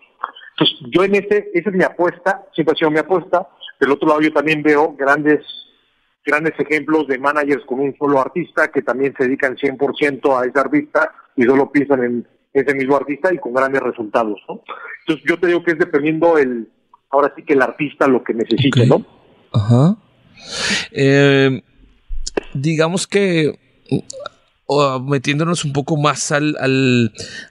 [0.58, 3.48] Entonces, yo en ese, esa es mi apuesta, siempre ha sido mi apuesta.
[3.80, 5.40] Del otro lado, yo también veo grandes,
[6.24, 10.58] grandes ejemplos de managers con un solo artista que también se dedican 100% a ese
[10.58, 14.62] artista y solo piensan en ese mismo artista y con grandes resultados, ¿no?
[15.00, 16.68] Entonces, yo te digo que es dependiendo el,
[17.10, 19.04] ahora sí que el artista lo que necesite, ¿no?
[19.52, 19.96] Ajá.
[20.92, 21.62] Eh,
[22.54, 23.58] digamos que
[24.66, 26.56] o metiéndonos un poco más al,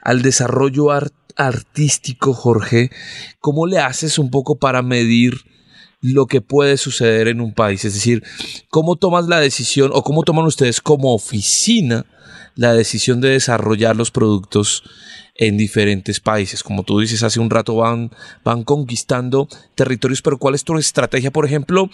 [0.01, 0.87] al, desarrollo
[1.35, 2.91] artístico, Jorge,
[3.39, 5.41] ¿cómo le haces un poco para medir
[6.01, 7.85] lo que puede suceder en un país?
[7.85, 8.23] Es decir,
[8.69, 12.05] ¿cómo tomas la decisión o cómo toman ustedes como oficina
[12.55, 14.83] la decisión de desarrollar los productos
[15.35, 16.63] en diferentes países.
[16.63, 18.11] Como tú dices, hace un rato van,
[18.43, 21.31] van conquistando territorios, pero ¿cuál es tu estrategia?
[21.31, 21.89] Por ejemplo,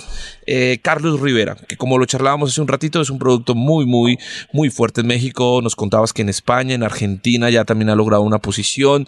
[0.45, 4.17] eh, Carlos Rivera, que como lo charlábamos hace un ratito, es un producto muy, muy,
[4.53, 5.61] muy fuerte en México.
[5.61, 9.07] Nos contabas que en España, en Argentina ya también ha logrado una posición,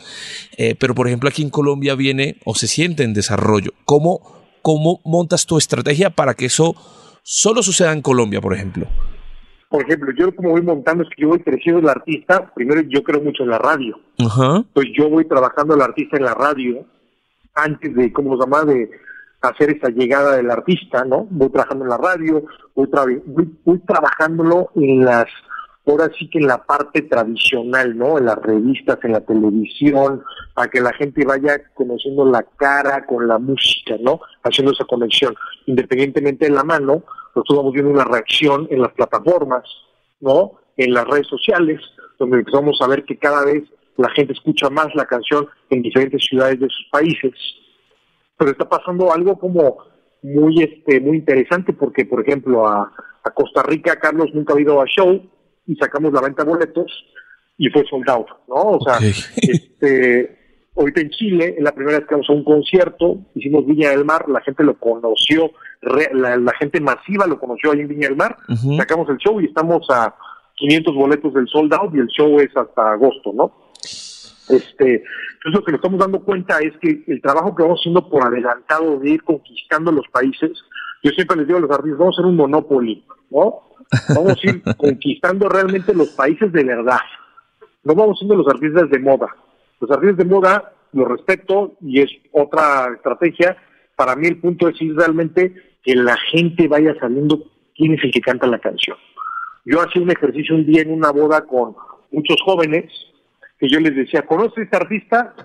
[0.58, 3.74] eh, pero por ejemplo aquí en Colombia viene o se siente en desarrollo.
[3.86, 4.22] ¿Cómo,
[4.62, 6.76] cómo montas tu estrategia para que eso
[7.22, 8.88] solo suceda en Colombia, por ejemplo?
[9.74, 13.02] Por ejemplo, yo como voy montando es que yo voy creciendo el artista, primero yo
[13.02, 14.00] creo mucho en la radio.
[14.72, 16.86] Pues yo voy trabajando el artista en la radio
[17.56, 18.92] antes de, ¿cómo se llama?, de
[19.42, 21.26] hacer esa llegada del artista, ¿no?
[21.28, 22.44] Voy trabajando en la radio,
[22.76, 22.88] voy,
[23.66, 25.26] voy, trabajándolo en las,
[25.88, 28.20] ahora sí que en la parte tradicional, ¿no?
[28.20, 30.22] En las revistas, en la televisión,
[30.54, 34.22] para que la gente vaya conociendo la cara con la música, ¿no?
[34.44, 35.34] Haciendo esa conexión,
[35.66, 37.02] independientemente de la mano,
[37.36, 39.64] nosotros vamos viendo una reacción en las plataformas,
[40.20, 40.54] ¿no?
[40.78, 41.82] En las redes sociales,
[42.20, 43.64] donde empezamos a ver que cada vez
[43.98, 47.34] la gente escucha más la canción en diferentes ciudades de sus países.
[48.38, 49.78] Pero está pasando algo como
[50.24, 52.92] muy este muy interesante porque por ejemplo a,
[53.36, 55.22] Costa Rica Carlos nunca ha ido a show
[55.66, 56.92] y sacamos la venta de boletos
[57.58, 58.56] y fue sold out, ¿no?
[58.56, 58.98] O sea,
[59.38, 60.43] este
[60.76, 64.06] ahorita en Chile, en la primera vez que vamos a un concierto, hicimos Viña del
[64.06, 65.52] Mar, la gente lo conoció
[65.84, 68.38] la, gente masiva lo conoció ahí en Viña del Mar,
[68.78, 70.16] sacamos el show y estamos a
[70.56, 73.52] 500 boletos del sold out y el show es hasta agosto, ¿no?
[74.50, 75.04] Este,
[75.36, 78.24] entonces lo que nos estamos dando cuenta es que el trabajo que vamos haciendo por
[78.24, 80.52] adelantado de ir conquistando los países,
[81.02, 83.62] yo siempre les digo a los artistas, vamos a ser un monopoly, ¿no?
[84.16, 87.00] Vamos a ir conquistando realmente los países de verdad.
[87.84, 89.28] No vamos siendo los artistas de moda.
[89.84, 93.58] Los artistas de moda los respeto y es otra estrategia.
[93.98, 97.44] Para mí el punto es ir realmente que la gente vaya sabiendo
[97.76, 98.96] quién es el que canta la canción.
[99.66, 101.76] Yo hacía un ejercicio un día en una boda con
[102.12, 102.86] muchos jóvenes
[103.60, 105.36] que yo les decía, ¿conoces a este artista?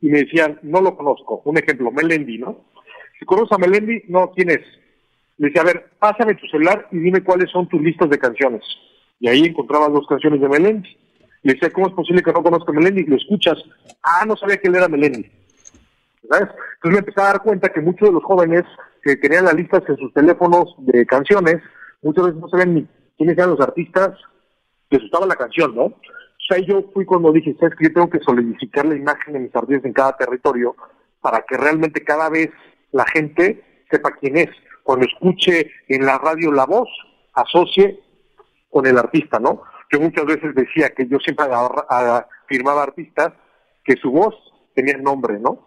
[0.00, 1.42] Y me decían, no lo conozco.
[1.44, 2.64] Un ejemplo, Melendi, ¿no?
[3.18, 4.62] Si conoces a Melendi, no, ¿quién es?
[5.36, 8.62] Le decía, a ver, pásame tu celular y dime cuáles son tus listas de canciones.
[9.20, 10.96] Y ahí encontraba dos canciones de Melendi.
[11.46, 13.02] Le decía, ¿cómo es posible que no conozca a Melendi?
[13.02, 13.56] Y lo escuchas,
[14.02, 15.30] ah, no sabía que él era Melendi.
[16.28, 16.48] ¿Sabes?
[16.74, 18.64] Entonces me empecé a dar cuenta que muchos de los jóvenes
[19.00, 21.62] que tenían las listas en sus teléfonos de canciones,
[22.02, 24.18] muchas veces no sabían ni quiénes eran los artistas,
[24.90, 25.84] les gustaba la canción, ¿no?
[25.84, 25.94] O
[26.48, 29.54] sea, yo fui cuando dije, ¿sabes que Yo tengo que solidificar la imagen de mis
[29.54, 30.74] artistas en cada territorio
[31.20, 32.50] para que realmente cada vez
[32.90, 34.50] la gente sepa quién es.
[34.82, 36.88] Cuando escuche en la radio la voz,
[37.34, 38.00] asocie
[38.68, 39.62] con el artista, ¿no?
[39.90, 41.46] Yo muchas veces decía que yo siempre
[42.46, 43.32] firmaba artistas
[43.84, 44.34] que su voz
[44.74, 45.60] tenía nombre, ¿no?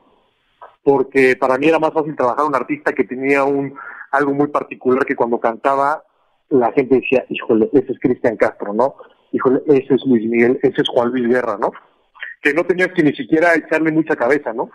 [0.84, 3.78] Porque para mí era más fácil trabajar un artista que tenía un
[4.12, 6.04] algo muy particular que cuando cantaba
[6.50, 8.96] la gente decía, híjole, ese es Cristian Castro, ¿no?
[9.32, 11.72] Híjole, ese es Luis Miguel, ese es Juan Luis Guerra, ¿no?
[12.42, 14.72] Que no tenías que ni siquiera echarle mucha cabeza, ¿no?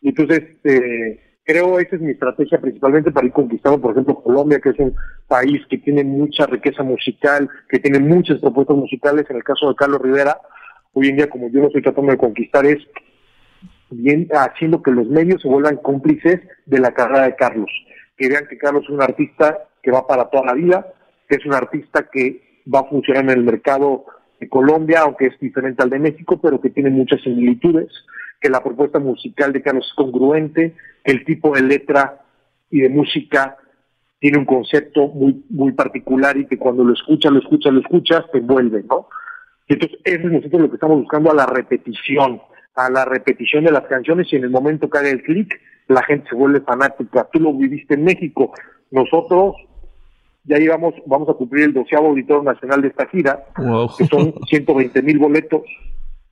[0.00, 4.60] Y entonces, eh, creo esa es mi estrategia principalmente para ir conquistando, por ejemplo, Colombia,
[4.60, 4.94] que es un
[5.26, 9.24] país que tiene mucha riqueza musical, que tiene muchas propuestas musicales.
[9.30, 10.36] En el caso de Carlos Rivera,
[10.92, 12.76] hoy en día, como yo lo estoy tratando de conquistar, es
[13.88, 17.70] bien haciendo que los medios se vuelvan cómplices de la carrera de Carlos.
[18.18, 20.86] Que vean que Carlos es un artista que va para toda la vida,
[21.30, 24.04] que es un artista que va a funcionar en el mercado
[24.38, 27.88] de Colombia, aunque es diferente al de México, pero que tiene muchas similitudes,
[28.40, 30.74] que la propuesta musical de Carlos es congruente,
[31.04, 32.22] que el tipo de letra
[32.70, 33.56] y de música
[34.20, 38.24] tiene un concepto muy muy particular y que cuando lo escuchas, lo escuchas, lo escuchas,
[38.32, 39.08] te envuelve, ¿no?
[39.68, 42.40] Y entonces, eso es nosotros lo que estamos buscando a la repetición,
[42.74, 46.02] a la repetición de las canciones y en el momento que haga el clic, la
[46.02, 47.28] gente se vuelve fanática.
[47.32, 48.52] Tú lo viviste en México.
[48.90, 49.56] Nosotros
[50.44, 53.44] ya llevamos, vamos a cumplir el doceavo auditorio nacional de esta gira,
[53.96, 55.62] que son 120 mil boletos.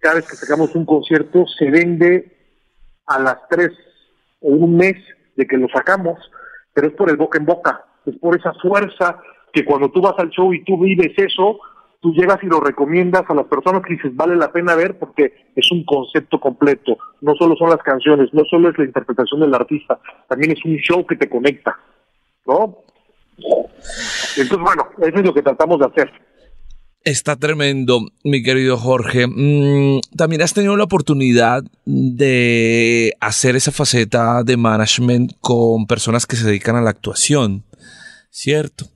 [0.07, 2.33] Cada vez que sacamos un concierto se vende
[3.07, 3.73] a las tres
[4.41, 4.95] o un mes
[5.35, 6.17] de que lo sacamos,
[6.73, 9.19] pero es por el boca en boca, es por esa fuerza
[9.53, 11.59] que cuando tú vas al show y tú vives eso,
[12.01, 15.49] tú llegas y lo recomiendas a las personas que dices vale la pena ver porque
[15.57, 19.55] es un concepto completo, no solo son las canciones, no solo es la interpretación del
[19.57, 21.81] artista, también es un show que te conecta,
[22.47, 22.79] ¿no?
[23.39, 26.13] Entonces, bueno, eso es lo que tratamos de hacer.
[27.07, 29.29] Está tremendo, mi querido Jorge.
[29.29, 36.35] Mm, también has tenido la oportunidad de hacer esa faceta de management con personas que
[36.35, 37.63] se dedican a la actuación,
[38.31, 38.87] ¿cierto?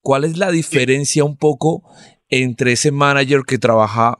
[0.00, 1.82] ¿Cuál es la diferencia un poco
[2.30, 4.16] entre ese manager que trabaja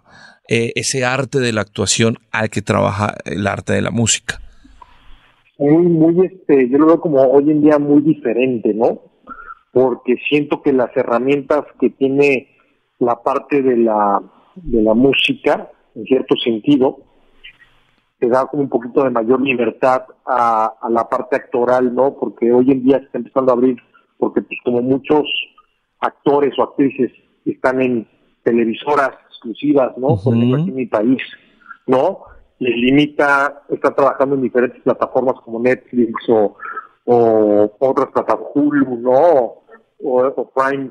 [0.46, 4.38] eh, ese arte de la actuación al que trabaja el arte de la música?
[5.58, 9.00] Muy, muy, este, yo lo veo como hoy en día muy diferente, ¿no?
[9.72, 12.48] porque siento que las herramientas que tiene
[13.00, 14.22] la parte de la,
[14.54, 16.98] de la música, en cierto sentido,
[18.18, 22.14] te da como un poquito de mayor libertad a, la parte actoral, ¿no?
[22.14, 23.76] Porque hoy en día se está empezando a abrir,
[24.18, 25.22] porque pues como muchos
[26.00, 27.10] actores o actrices
[27.44, 28.08] están en
[28.44, 30.16] televisoras exclusivas, ¿no?
[30.22, 31.22] Por ejemplo, aquí en mi país,
[31.86, 32.20] ¿no?
[32.58, 36.56] Les limita estar trabajando en diferentes plataformas como Netflix o,
[37.06, 39.60] o otras plataformas, Hulu, ¿no?
[40.02, 40.90] o, Prime,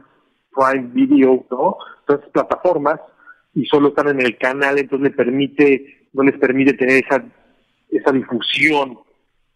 [0.51, 1.77] Prime Video, ¿no?
[2.31, 2.99] Plataformas
[3.53, 7.23] y solo están en el canal, entonces le permite, no les permite tener esa,
[7.89, 8.99] esa difusión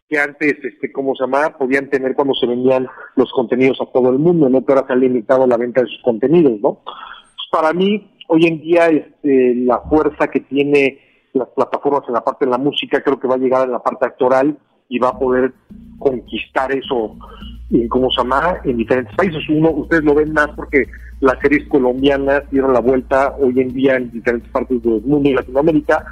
[0.09, 1.57] que antes, este, ¿cómo se llama?
[1.57, 4.65] Podían tener cuando se vendían los contenidos a todo el mundo, ¿no?
[4.65, 6.81] Que ahora se ha limitado la venta de sus contenidos, ¿no?
[6.83, 10.99] Pues para mí, hoy en día, este, la fuerza que tiene
[11.33, 13.81] las plataformas en la parte de la música, creo que va a llegar en la
[13.81, 14.57] parte actoral
[14.89, 15.53] y va a poder
[15.97, 17.17] conquistar eso
[17.73, 19.41] y como se llama en diferentes países.
[19.49, 20.87] Uno, ustedes lo ven más porque
[21.21, 25.33] las series colombianas dieron la vuelta hoy en día en diferentes partes del mundo y
[25.33, 26.05] Latinoamérica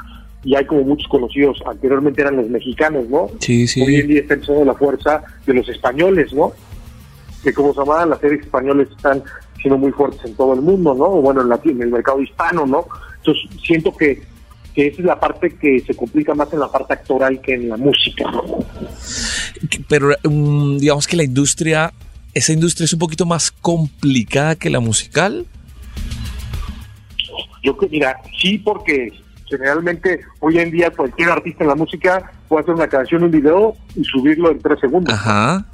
[0.44, 3.30] y hay como muchos conocidos, anteriormente eran los mexicanos, ¿no?
[3.40, 3.84] Sí, sí.
[3.84, 6.52] Hoy en día está empezando la fuerza de los españoles, ¿no?
[7.44, 9.22] Que como se llama, las series españoles están
[9.62, 11.06] siendo muy fuertes en todo el mundo, ¿no?
[11.06, 12.88] O bueno, en, en el mercado hispano, ¿no?
[13.18, 14.24] Entonces siento que
[14.74, 17.70] que esa es la parte que se complica más en la parte actoral que en
[17.70, 18.26] la música.
[19.88, 21.94] Pero um, digamos que la industria,
[22.34, 25.46] esa industria es un poquito más complicada que la musical.
[27.64, 29.14] Yo que mira, sí, porque
[29.50, 33.76] generalmente hoy en día cualquier artista en la música puede hacer una canción, un video
[33.96, 35.14] y subirlo en tres segundos.
[35.14, 35.66] Ajá.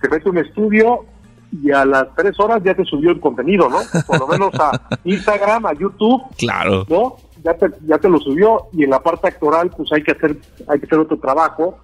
[0.00, 1.06] Te mete un estudio
[1.52, 3.78] y a las tres horas ya te subió el contenido, ¿no?
[4.06, 6.22] Por lo menos a Instagram, a YouTube.
[6.38, 6.86] Claro.
[6.88, 7.16] ¿No?
[7.44, 10.36] Ya te, ya te lo subió y en la parte actoral pues hay que hacer
[10.68, 11.78] hay que hacer otro trabajo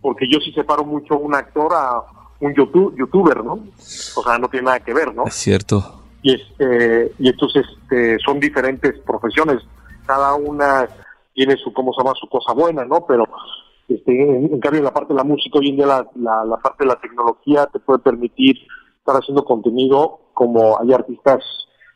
[0.00, 2.02] porque yo sí separo mucho un actor a
[2.40, 3.54] un YouTube, youtuber, ¿no?
[3.54, 5.24] O sea, no tiene nada que ver, ¿no?
[5.26, 6.02] Es cierto.
[6.22, 9.62] Y este y entonces este, son diferentes profesiones,
[10.06, 10.86] cada una
[11.32, 13.06] tiene su cómo se llama su cosa buena, ¿no?
[13.06, 13.24] Pero
[13.88, 16.56] este, en, cambio en la parte de la música hoy en día la, la, la
[16.58, 18.56] parte de la tecnología te puede permitir
[18.98, 21.42] estar haciendo contenido como hay artistas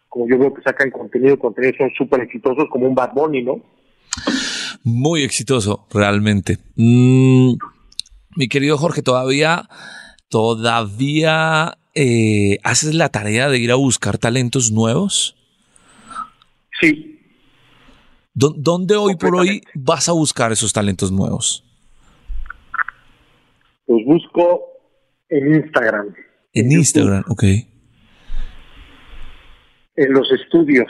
[0.09, 3.63] como yo veo que sacan contenido, contenido son súper exitosos, como un Bad Bunny, ¿no?
[4.85, 6.59] Muy exitoso, realmente.
[6.77, 7.55] Mm,
[8.37, 9.69] mi querido Jorge, todavía,
[10.29, 15.37] todavía eh, haces la tarea de ir a buscar talentos nuevos.
[16.81, 17.21] Sí.
[18.35, 21.65] ¿Dónde hoy por hoy vas a buscar esos talentos nuevos?
[23.89, 24.61] Los busco
[25.29, 26.15] en Instagram.
[26.53, 27.45] En Instagram, ok.
[29.99, 30.87] En los estudios.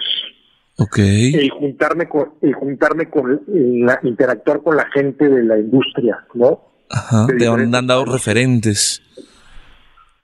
[0.76, 0.98] Ok.
[0.98, 6.60] El juntarme con, el juntarme con, la, interactuar con la gente de la industria, ¿no?
[6.90, 9.02] Ajá, te han dado referentes.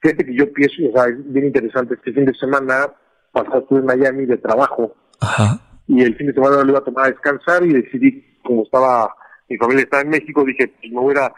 [0.00, 2.88] Fíjate que yo pienso, o sea, es bien interesante, este fin de semana
[3.32, 4.94] pasado estuve en Miami de trabajo.
[5.20, 5.60] Ajá.
[5.86, 9.14] Y el fin de semana lo iba a tomar a descansar y decidí, como estaba,
[9.48, 11.32] mi familia estaba en México, dije, pues me voy a,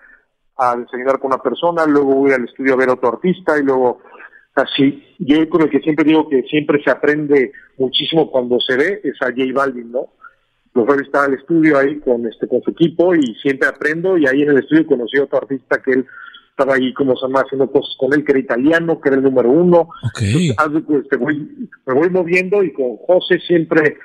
[0.56, 3.62] a desayunar con una persona, luego voy al estudio a ver a otro artista y
[3.62, 4.00] luego
[4.56, 5.04] así.
[5.18, 9.20] Yo con el que siempre digo que siempre se aprende muchísimo cuando se ve es
[9.22, 10.08] a J Balvin, ¿no?
[10.74, 14.26] Los jueves estaba al estudio ahí con este con su equipo y siempre aprendo y
[14.26, 16.06] ahí en el estudio conocí a otro artista que él
[16.50, 19.22] estaba ahí como se llama haciendo cosas con él que era italiano, que era el
[19.22, 19.88] número uno.
[20.14, 20.50] Okay.
[20.50, 23.98] Entonces, voy, me voy moviendo y con José siempre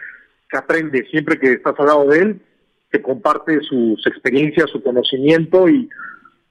[0.50, 2.42] que aprende, siempre que estás al lado de él,
[2.90, 5.90] te comparte sus experiencias, su conocimiento y,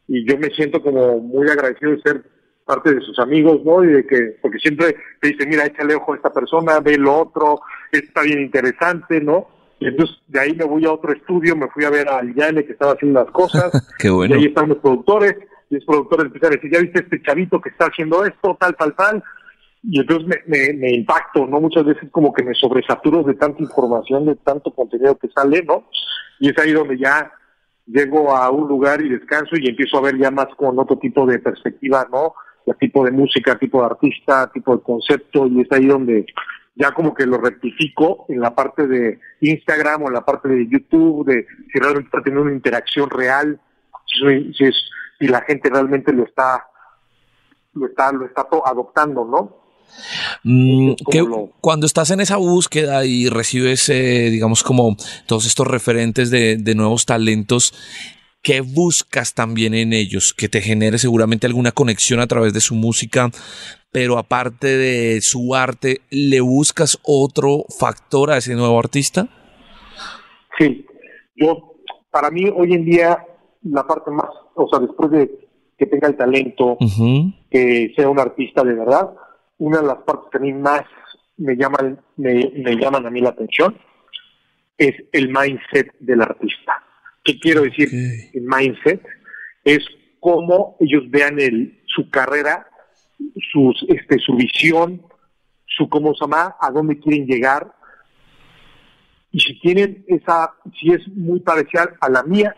[0.09, 2.23] y yo me siento como muy agradecido de ser
[2.71, 3.83] parte de sus amigos, ¿no?
[3.83, 7.23] Y de que, porque siempre te dice, mira, échale ojo a esta persona, ve lo
[7.23, 9.49] otro, está bien interesante, ¿no?
[9.81, 12.65] Y entonces de ahí me voy a otro estudio, me fui a ver al Yane
[12.65, 13.73] que estaba haciendo las cosas.
[13.99, 14.37] Qué bueno.
[14.37, 15.35] Y ahí están los productores,
[15.69, 18.77] y los productores empiezan a decir, ya viste este chavito que está haciendo esto, tal,
[18.77, 19.25] tal, tal.
[19.83, 21.61] Y entonces me, me, me impacto, ¿no?
[21.61, 25.89] Muchas veces como que me sobresaturo de tanta información, de tanto contenido que sale, ¿no?
[26.39, 27.33] Y es ahí donde ya
[27.87, 31.27] llego a un lugar y descanso y empiezo a ver ya más con otro tipo
[31.27, 32.35] de perspectiva, ¿no?
[32.79, 36.27] Tipo de música, tipo de artista, tipo de concepto, y es ahí donde
[36.75, 40.67] ya como que lo rectifico en la parte de Instagram o en la parte de
[40.69, 43.61] YouTube, de si realmente está teniendo una interacción real,
[44.07, 44.77] si, si, es,
[45.19, 46.67] si la gente realmente lo está,
[47.75, 49.61] lo está, lo está adoptando, ¿no?
[50.45, 51.27] Mm, que
[51.61, 56.75] cuando estás en esa búsqueda y recibes, eh, digamos, como todos estos referentes de, de,
[56.75, 57.75] nuevos talentos,
[58.43, 60.35] ¿qué buscas también en ellos?
[60.35, 63.31] Que te genere seguramente alguna conexión a través de su música,
[63.93, 69.29] pero aparte de su arte, ¿le buscas otro factor a ese nuevo artista?
[70.59, 70.87] Sí,
[71.37, 71.75] yo,
[72.11, 73.25] para mí hoy en día,
[73.63, 75.31] la parte más, o sea, después de
[75.79, 77.35] que tenga el talento, uh -huh.
[77.51, 79.11] que sea un artista de verdad,
[79.59, 80.83] una de las partes que a mí más
[81.39, 83.77] me llaman, me, me, llaman a mí la atención
[84.77, 86.83] es el mindset del artista.
[87.25, 87.89] ¿Qué quiero decir?
[87.89, 88.31] Okay.
[88.35, 89.03] El mindset
[89.65, 89.85] es
[90.21, 92.67] cómo ellos vean el, su carrera,
[93.53, 95.03] sus, este, su visión,
[95.67, 97.73] su cómo se llama, a dónde quieren llegar.
[99.33, 102.55] Y si tienen esa, si es muy parecida a la mía,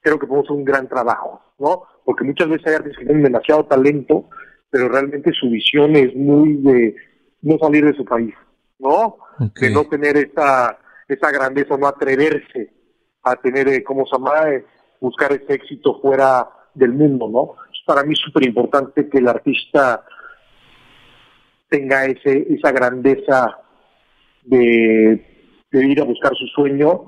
[0.00, 1.84] creo que podemos hacer un gran trabajo, ¿no?
[2.04, 4.28] Porque muchas veces hay artistas que tienen demasiado talento,
[4.70, 6.96] pero realmente su visión es muy de
[7.42, 8.34] no salir de su país,
[8.78, 9.18] ¿no?
[9.38, 9.68] Okay.
[9.68, 12.73] De no tener esa, esa grandeza, no atreverse
[13.24, 14.50] a tener, eh, ¿cómo se llama?
[14.50, 14.64] Eh,
[15.00, 17.54] buscar ese éxito fuera del mundo, ¿no?
[17.86, 20.04] Para mí es súper importante que el artista
[21.68, 23.58] tenga ese, esa grandeza
[24.44, 27.06] de, ir a buscar su sueño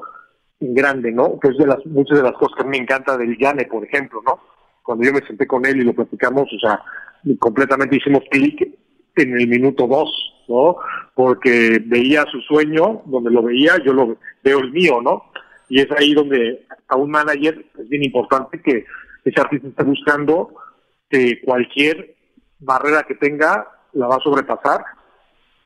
[0.60, 1.38] en grande, ¿no?
[1.38, 4.20] Que es de las muchas de las cosas que me encanta del Yane, por ejemplo,
[4.26, 4.40] ¿no?
[4.82, 6.82] Cuando yo me senté con él y lo platicamos, o sea,
[7.38, 8.60] completamente hicimos clic
[9.16, 10.10] en el minuto dos,
[10.48, 10.76] ¿no?
[11.14, 15.30] Porque veía su sueño, donde lo veía, yo lo veo el mío, ¿no?
[15.68, 18.84] Y es ahí donde a un manager es bien importante que
[19.24, 20.54] ese artista esté buscando
[21.10, 22.14] que cualquier
[22.58, 24.84] barrera que tenga la va a sobrepasar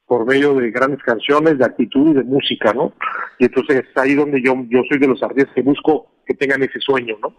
[0.06, 2.92] por medio de grandes canciones, de actitud y de música, ¿no?
[3.38, 6.62] Y entonces es ahí donde yo, yo soy de los artistas que busco que tengan
[6.62, 7.34] ese sueño, ¿no?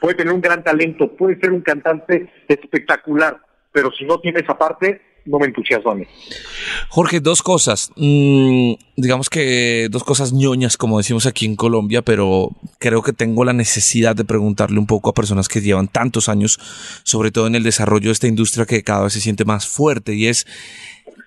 [0.00, 4.58] Puede tener un gran talento, puede ser un cantante espectacular, pero si no tiene esa
[4.58, 6.04] parte, no me entusiasma a mí.
[6.88, 7.90] Jorge, dos cosas.
[7.96, 13.44] Mm, digamos que dos cosas ñoñas, como decimos aquí en Colombia, pero creo que tengo
[13.44, 16.58] la necesidad de preguntarle un poco a personas que llevan tantos años,
[17.02, 20.14] sobre todo en el desarrollo de esta industria que cada vez se siente más fuerte,
[20.14, 20.46] y es,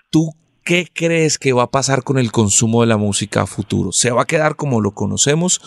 [0.09, 3.91] ¿tú qué crees que va a pasar con el consumo de la música a futuro?
[3.91, 5.61] ¿Se va a quedar como lo conocemos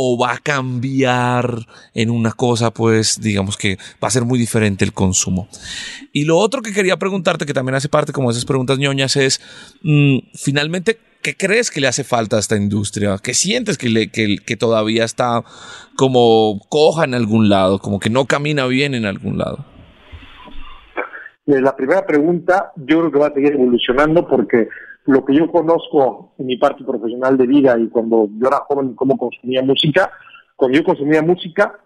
[0.00, 4.84] o va a cambiar en una cosa, pues digamos que va a ser muy diferente
[4.84, 5.48] el consumo.
[6.12, 9.40] Y lo otro que quería preguntarte, que también hace parte como esas preguntas ñoñas, es
[9.82, 13.18] mmm, finalmente, ¿qué crees que le hace falta a esta industria?
[13.20, 15.42] ¿Qué sientes que, le, que todavía está
[15.96, 19.77] como coja en algún lado, como que no camina bien en algún lado?
[21.48, 24.68] La primera pregunta yo creo que va a seguir evolucionando porque
[25.06, 28.94] lo que yo conozco en mi parte profesional de vida y cuando yo era joven
[28.94, 30.12] cómo consumía música,
[30.56, 31.78] cuando yo consumía música,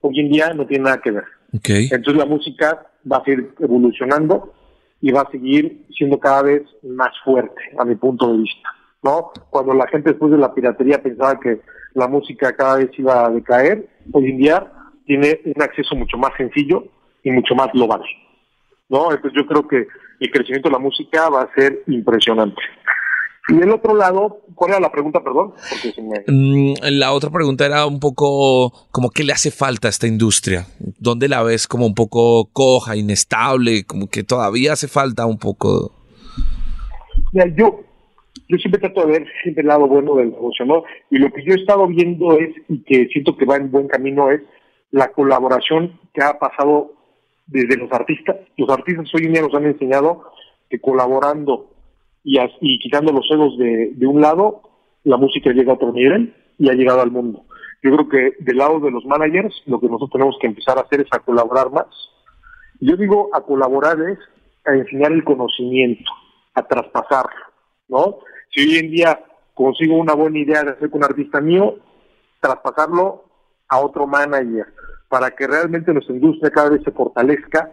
[0.00, 1.24] hoy en día no tiene nada que ver.
[1.56, 1.88] Okay.
[1.90, 4.54] Entonces la música va a seguir evolucionando
[5.00, 8.68] y va a seguir siendo cada vez más fuerte, a mi punto de vista.
[9.02, 9.32] ¿no?
[9.50, 11.62] Cuando la gente después de la piratería pensaba que
[11.94, 14.72] la música cada vez iba a decaer, hoy en día
[15.04, 16.84] tiene un acceso mucho más sencillo
[17.24, 18.02] y mucho más global.
[18.90, 19.12] ¿No?
[19.12, 19.86] Entonces yo creo que
[20.20, 22.60] el crecimiento de la música va a ser impresionante.
[23.48, 25.54] Y del otro lado, ¿cuál era la pregunta, perdón?
[26.26, 30.66] Mm, la otra pregunta era un poco como qué le hace falta a esta industria.
[30.98, 35.92] ¿Dónde la ves como un poco coja, inestable, como que todavía hace falta un poco?
[37.32, 37.80] Mira, yo,
[38.48, 40.84] yo siempre trato de ver siempre el lado bueno del negocio, ¿no?
[41.10, 43.88] Y lo que yo he estado viendo es, y que siento que va en buen
[43.88, 44.42] camino, es
[44.92, 46.92] la colaboración que ha pasado
[47.50, 48.36] desde los artistas.
[48.56, 50.24] Los artistas hoy en día nos han enseñado
[50.68, 51.70] que colaborando
[52.22, 54.62] y, quitando los egos de, de un lado,
[55.04, 57.44] la música llega a otro nivel y ha llegado al mundo.
[57.82, 60.82] Yo creo que del lado de los managers, lo que nosotros tenemos que empezar a
[60.82, 61.86] hacer es a colaborar más.
[62.80, 64.18] Yo digo a colaborar es
[64.66, 66.10] a enseñar el conocimiento,
[66.54, 67.46] a traspasarlo,
[67.88, 68.18] ¿no?
[68.50, 69.24] Si hoy en día
[69.54, 71.76] consigo una buena idea de hacer con un artista mío,
[72.40, 73.24] traspasarlo
[73.68, 74.66] a otro manager,
[75.10, 77.72] para que realmente nuestra industria cada vez se fortalezca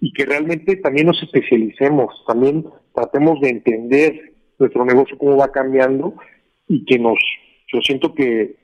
[0.00, 6.14] y que realmente también nos especialicemos, también tratemos de entender nuestro negocio cómo va cambiando
[6.66, 7.18] y que nos,
[7.72, 8.56] yo siento que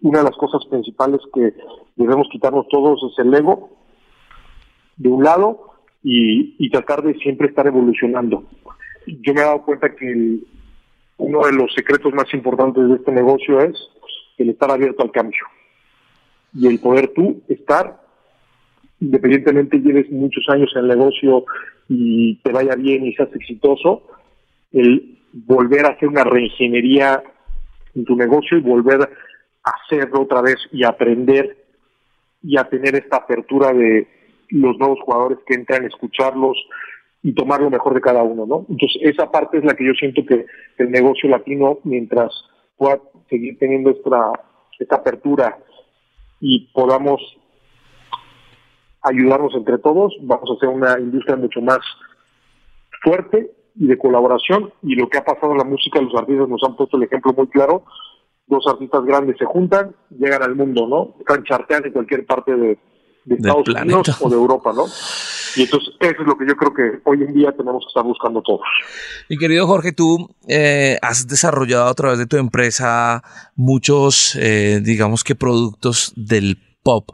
[0.00, 1.54] una de las cosas principales que
[1.96, 3.70] debemos quitarnos todos es el ego
[4.98, 5.72] de un lado
[6.04, 8.44] y, tratar de siempre estar evolucionando.
[9.06, 10.38] Yo me he dado cuenta que
[11.18, 13.76] uno de los secretos más importantes de este negocio es
[14.38, 15.44] el estar abierto al cambio
[16.54, 18.00] y el poder tú estar,
[19.00, 21.44] independientemente lleves muchos años en el negocio
[21.88, 24.02] y te vaya bien y seas exitoso,
[24.72, 27.22] el volver a hacer una reingeniería
[27.94, 29.00] en tu negocio y volver
[29.64, 31.56] a hacerlo otra vez y aprender
[32.42, 34.06] y a tener esta apertura de
[34.50, 36.56] los nuevos jugadores que entran, escucharlos
[37.22, 38.66] y tomar lo mejor de cada uno, ¿no?
[38.68, 40.46] Entonces, esa parte es la que yo siento que
[40.78, 42.32] el negocio latino, mientras
[42.76, 43.00] pueda
[43.30, 44.32] seguir teniendo esta,
[44.78, 45.56] esta apertura
[46.44, 47.22] y podamos
[49.00, 51.78] ayudarnos entre todos, vamos a hacer una industria mucho más
[53.00, 54.72] fuerte y de colaboración.
[54.82, 57.32] Y lo que ha pasado en la música, los artistas nos han puesto el ejemplo
[57.32, 57.84] muy claro.
[58.48, 61.14] Dos artistas grandes se juntan, llegan al mundo, ¿no?
[61.20, 62.78] Están charteando en cualquier parte de,
[63.24, 64.86] Estados Unidos o de Europa, ¿no?
[65.56, 68.04] Y entonces eso es lo que yo creo que hoy en día tenemos que estar
[68.04, 68.60] buscando todos.
[69.28, 73.22] Mi querido Jorge, tú eh, has desarrollado a través de tu empresa
[73.54, 77.10] muchos, eh, digamos que productos del pop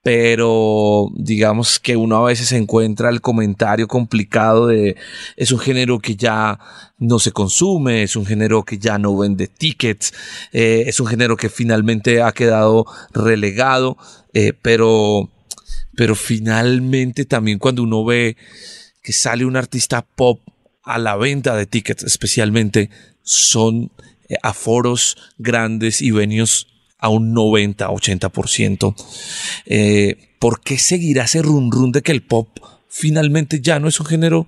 [0.00, 4.96] pero digamos que uno a veces encuentra el comentario complicado de
[5.36, 6.58] es un género que ya
[6.98, 10.14] no se consume, es un género que ya no vende tickets,
[10.52, 13.98] eh, es un género que finalmente ha quedado relegado,
[14.62, 15.28] pero
[15.98, 18.36] pero finalmente también cuando uno ve
[19.02, 20.40] que sale un artista pop
[20.84, 22.88] a la venta de tickets, especialmente,
[23.22, 23.90] son
[24.28, 26.68] eh, aforos grandes y venios
[27.00, 28.94] a un 90, 80%.
[29.66, 32.46] Eh, ¿Por qué seguirá ese run run de que el pop
[32.88, 34.46] finalmente ya no es un género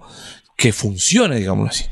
[0.57, 1.87] que funcione, digámoslo así?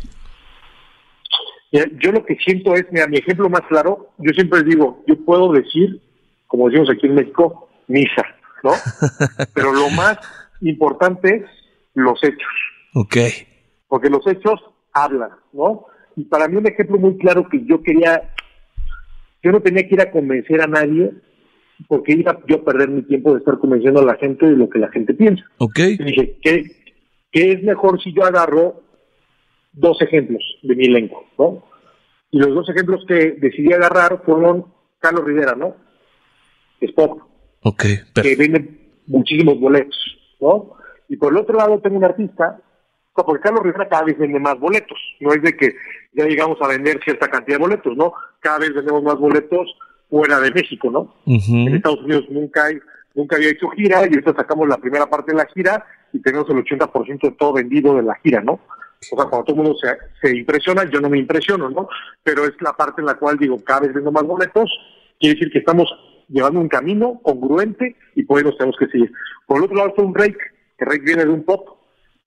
[1.72, 5.52] Yo lo que siento es, mira, mi ejemplo más claro, yo siempre digo, yo puedo
[5.52, 6.00] decir,
[6.46, 8.37] como decimos aquí en México, misa.
[8.62, 8.72] ¿No?
[9.54, 10.18] Pero lo más
[10.60, 11.44] importante es
[11.94, 12.52] los hechos.
[12.94, 13.16] Ok.
[13.88, 14.60] Porque los hechos
[14.92, 15.86] hablan, ¿no?
[16.16, 18.34] Y para mí un ejemplo muy claro que yo quería,
[19.42, 21.12] yo no tenía que ir a convencer a nadie
[21.86, 24.68] porque iba yo a perder mi tiempo de estar convenciendo a la gente de lo
[24.68, 25.44] que la gente piensa.
[25.58, 25.78] Ok.
[25.78, 26.64] Y dije, ¿qué,
[27.30, 28.82] ¿qué es mejor si yo agarro
[29.72, 31.64] dos ejemplos de mi elenco, ¿no?
[32.30, 34.66] Y los dos ejemplos que decidí agarrar fueron
[34.98, 35.76] Carlos Rivera, ¿no?
[36.80, 37.26] Spock,
[38.14, 40.76] que venden muchísimos boletos, ¿no?
[41.08, 42.60] Y por el otro lado tengo un artista,
[43.14, 45.74] porque Carlos Rivera cada vez vende más boletos, no es de que
[46.12, 48.12] ya llegamos a vender cierta cantidad de boletos, ¿no?
[48.40, 49.74] Cada vez vendemos más boletos
[50.08, 51.14] fuera de México, ¿no?
[51.26, 52.78] En Estados Unidos nunca hay,
[53.14, 56.48] nunca había hecho gira y ahorita sacamos la primera parte de la gira y tenemos
[56.50, 58.52] el 80% de todo vendido de la gira, ¿no?
[58.52, 59.88] O sea, cuando todo el mundo se,
[60.20, 61.88] se impresiona, yo no me impresiono, ¿no?
[62.22, 64.70] Pero es la parte en la cual digo, cada vez vendo más boletos,
[65.18, 65.88] quiere decir que estamos
[66.28, 69.12] llevando un camino congruente y por ahí nos tenemos que seguir.
[69.46, 70.38] Por el otro lado está un Rake,
[70.76, 71.78] que Rake viene de un pop,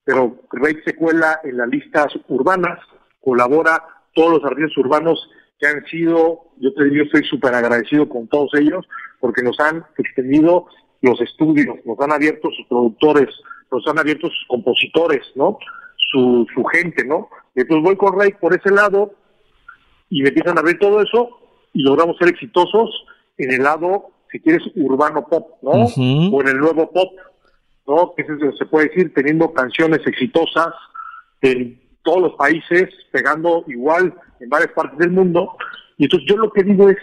[0.04, 2.78] pero Rake se cuela en las listas urbanas,
[3.20, 3.84] colabora
[4.14, 8.50] todos los artistas urbanos que han sido, yo te digo, estoy súper agradecido con todos
[8.54, 8.86] ellos,
[9.20, 10.66] porque nos han extendido
[11.02, 13.28] los estudios, nos han abierto sus productores,
[13.70, 15.58] nos han abierto sus compositores, ¿no?
[16.10, 17.28] Su, su gente, ¿no?
[17.54, 19.14] Entonces voy con Rake por ese lado
[20.10, 21.30] y me empiezan a abrir todo eso
[21.72, 22.90] y logramos ser exitosos
[23.42, 25.70] en el lado, si quieres, urbano pop, ¿no?
[25.70, 27.12] O en el nuevo pop,
[27.86, 28.14] ¿no?
[28.16, 30.74] Que se, puede decir, teniendo canciones exitosas
[31.40, 35.56] en todos los países, pegando igual en varias partes del mundo.
[35.98, 36.98] Y entonces yo lo que digo es,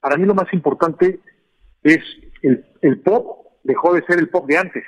[0.00, 1.20] para mí lo más importante
[1.82, 2.00] es
[2.42, 4.84] el, el pop dejó de ser el pop de antes.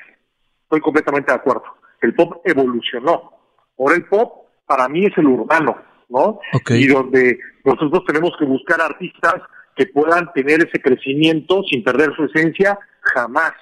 [0.62, 1.64] Estoy completamente de acuerdo.
[2.00, 3.32] El pop evolucionó.
[3.78, 5.76] Ahora el pop para mí es el urbano,
[6.08, 6.40] ¿no?
[6.68, 9.34] Y donde nosotros tenemos que buscar artistas
[9.76, 13.52] que puedan tener ese crecimiento sin perder su esencia jamás,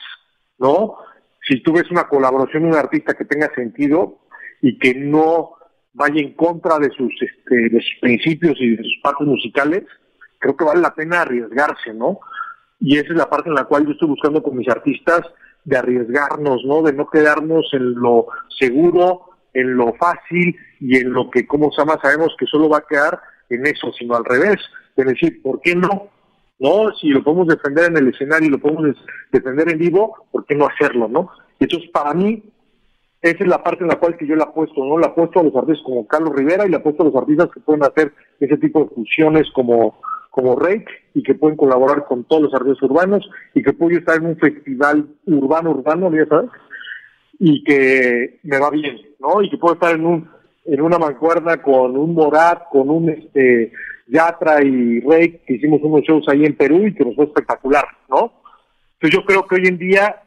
[0.59, 0.97] ¿no?
[1.47, 4.21] Si tú ves una colaboración de un artista que tenga sentido
[4.63, 5.57] y que no
[5.93, 9.83] vaya en contra de sus, este, de sus principios y de sus partes musicales,
[10.39, 12.21] creo que vale la pena arriesgarse, ¿no?
[12.81, 15.21] Y esa es la parte en la cual yo estoy buscando con mis artistas
[15.65, 16.83] de arriesgarnos, ¿no?
[16.83, 18.27] De no quedarnos en lo
[18.59, 22.79] seguro, en lo fácil y en lo que, como se llama, sabemos que solo va
[22.79, 24.59] a quedar en eso, sino al revés,
[24.97, 26.09] de decir, ¿por qué no?
[26.59, 26.95] ¿No?
[26.95, 28.97] Si lo podemos defender en el escenario y lo podemos
[29.33, 31.31] defender en vivo, ¿por qué no hacerlo, no?
[31.59, 32.43] Entonces, para mí,
[33.21, 34.99] esa es la parte en la cual que yo la apuesto, ¿no?
[34.99, 37.61] La apuesto a los artistas como Carlos Rivera y la apuesto a los artistas que
[37.61, 39.99] pueden hacer ese tipo de fusiones como
[40.35, 44.17] como Rake y que pueden colaborar con todos los artistas urbanos y que puedo estar
[44.17, 46.51] en un festival urbano urbano, ya sabes,
[47.39, 49.41] y que me va bien, ¿no?
[49.43, 50.29] Y que puedo estar en un
[50.65, 53.73] en una mancuerna con un Morat, con un este
[54.07, 57.87] Yatra y Rake, que hicimos unos shows ahí en Perú y que nos fue espectacular,
[58.09, 58.33] ¿no?
[58.95, 60.23] Entonces yo creo que hoy en día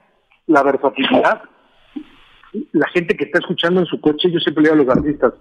[0.47, 1.41] la versatilidad,
[2.71, 5.33] la gente que está escuchando en su coche, yo siempre le digo a los artistas,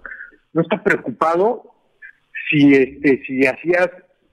[0.53, 1.63] no está preocupado
[2.49, 3.89] si este, si hacías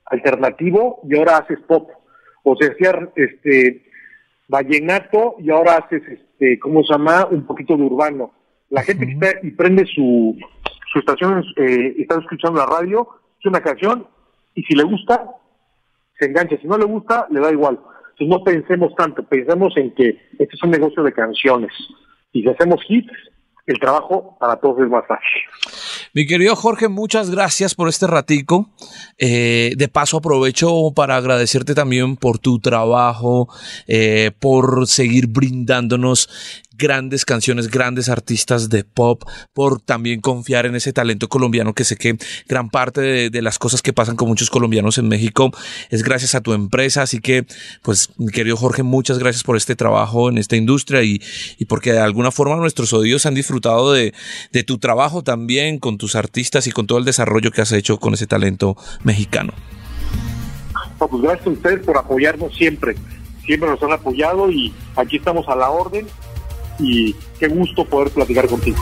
[0.07, 1.91] alternativo y ahora haces pop.
[2.43, 3.85] O sea, hacía este
[4.49, 7.27] vallenato y ahora haces este, ¿cómo se llama?
[7.27, 8.33] Un poquito de urbano.
[8.71, 10.37] La gente que está y prende su,
[10.93, 13.09] su estación, eh, está escuchando la radio,
[13.49, 14.07] una canción
[14.55, 15.27] y si le gusta,
[16.19, 16.57] se engancha.
[16.61, 17.79] Si no le gusta, le da igual.
[18.13, 21.73] Entonces no pensemos tanto, pensemos en que este es un negocio de canciones.
[22.33, 23.13] Y si hacemos hits,
[23.67, 25.43] el trabajo para todos es más fácil.
[26.13, 28.69] Mi querido Jorge, muchas gracias por este ratico.
[29.19, 33.49] Eh, de paso aprovecho para agradecerte también por tu trabajo,
[33.87, 39.23] eh, por seguir brindándonos grandes canciones, grandes artistas de pop,
[39.53, 42.17] por también confiar en ese talento colombiano que sé que
[42.49, 45.51] gran parte de, las cosas que pasan con muchos colombianos en México
[45.91, 47.03] es gracias a tu empresa.
[47.03, 47.47] Así que,
[47.83, 51.21] pues, mi querido Jorge, muchas gracias por este trabajo en esta industria y,
[51.59, 54.15] y porque de alguna forma nuestros oídos han disfrutado de,
[54.53, 57.99] de tu trabajo también con tus artistas y con todo el desarrollo que has hecho
[57.99, 59.53] con ese talento mexicano.
[60.99, 62.95] Pues gracias a ustedes por apoyarnos siempre.
[63.45, 66.07] Siempre nos han apoyado y aquí estamos a la orden
[66.79, 68.79] y qué gusto poder platicar contigo.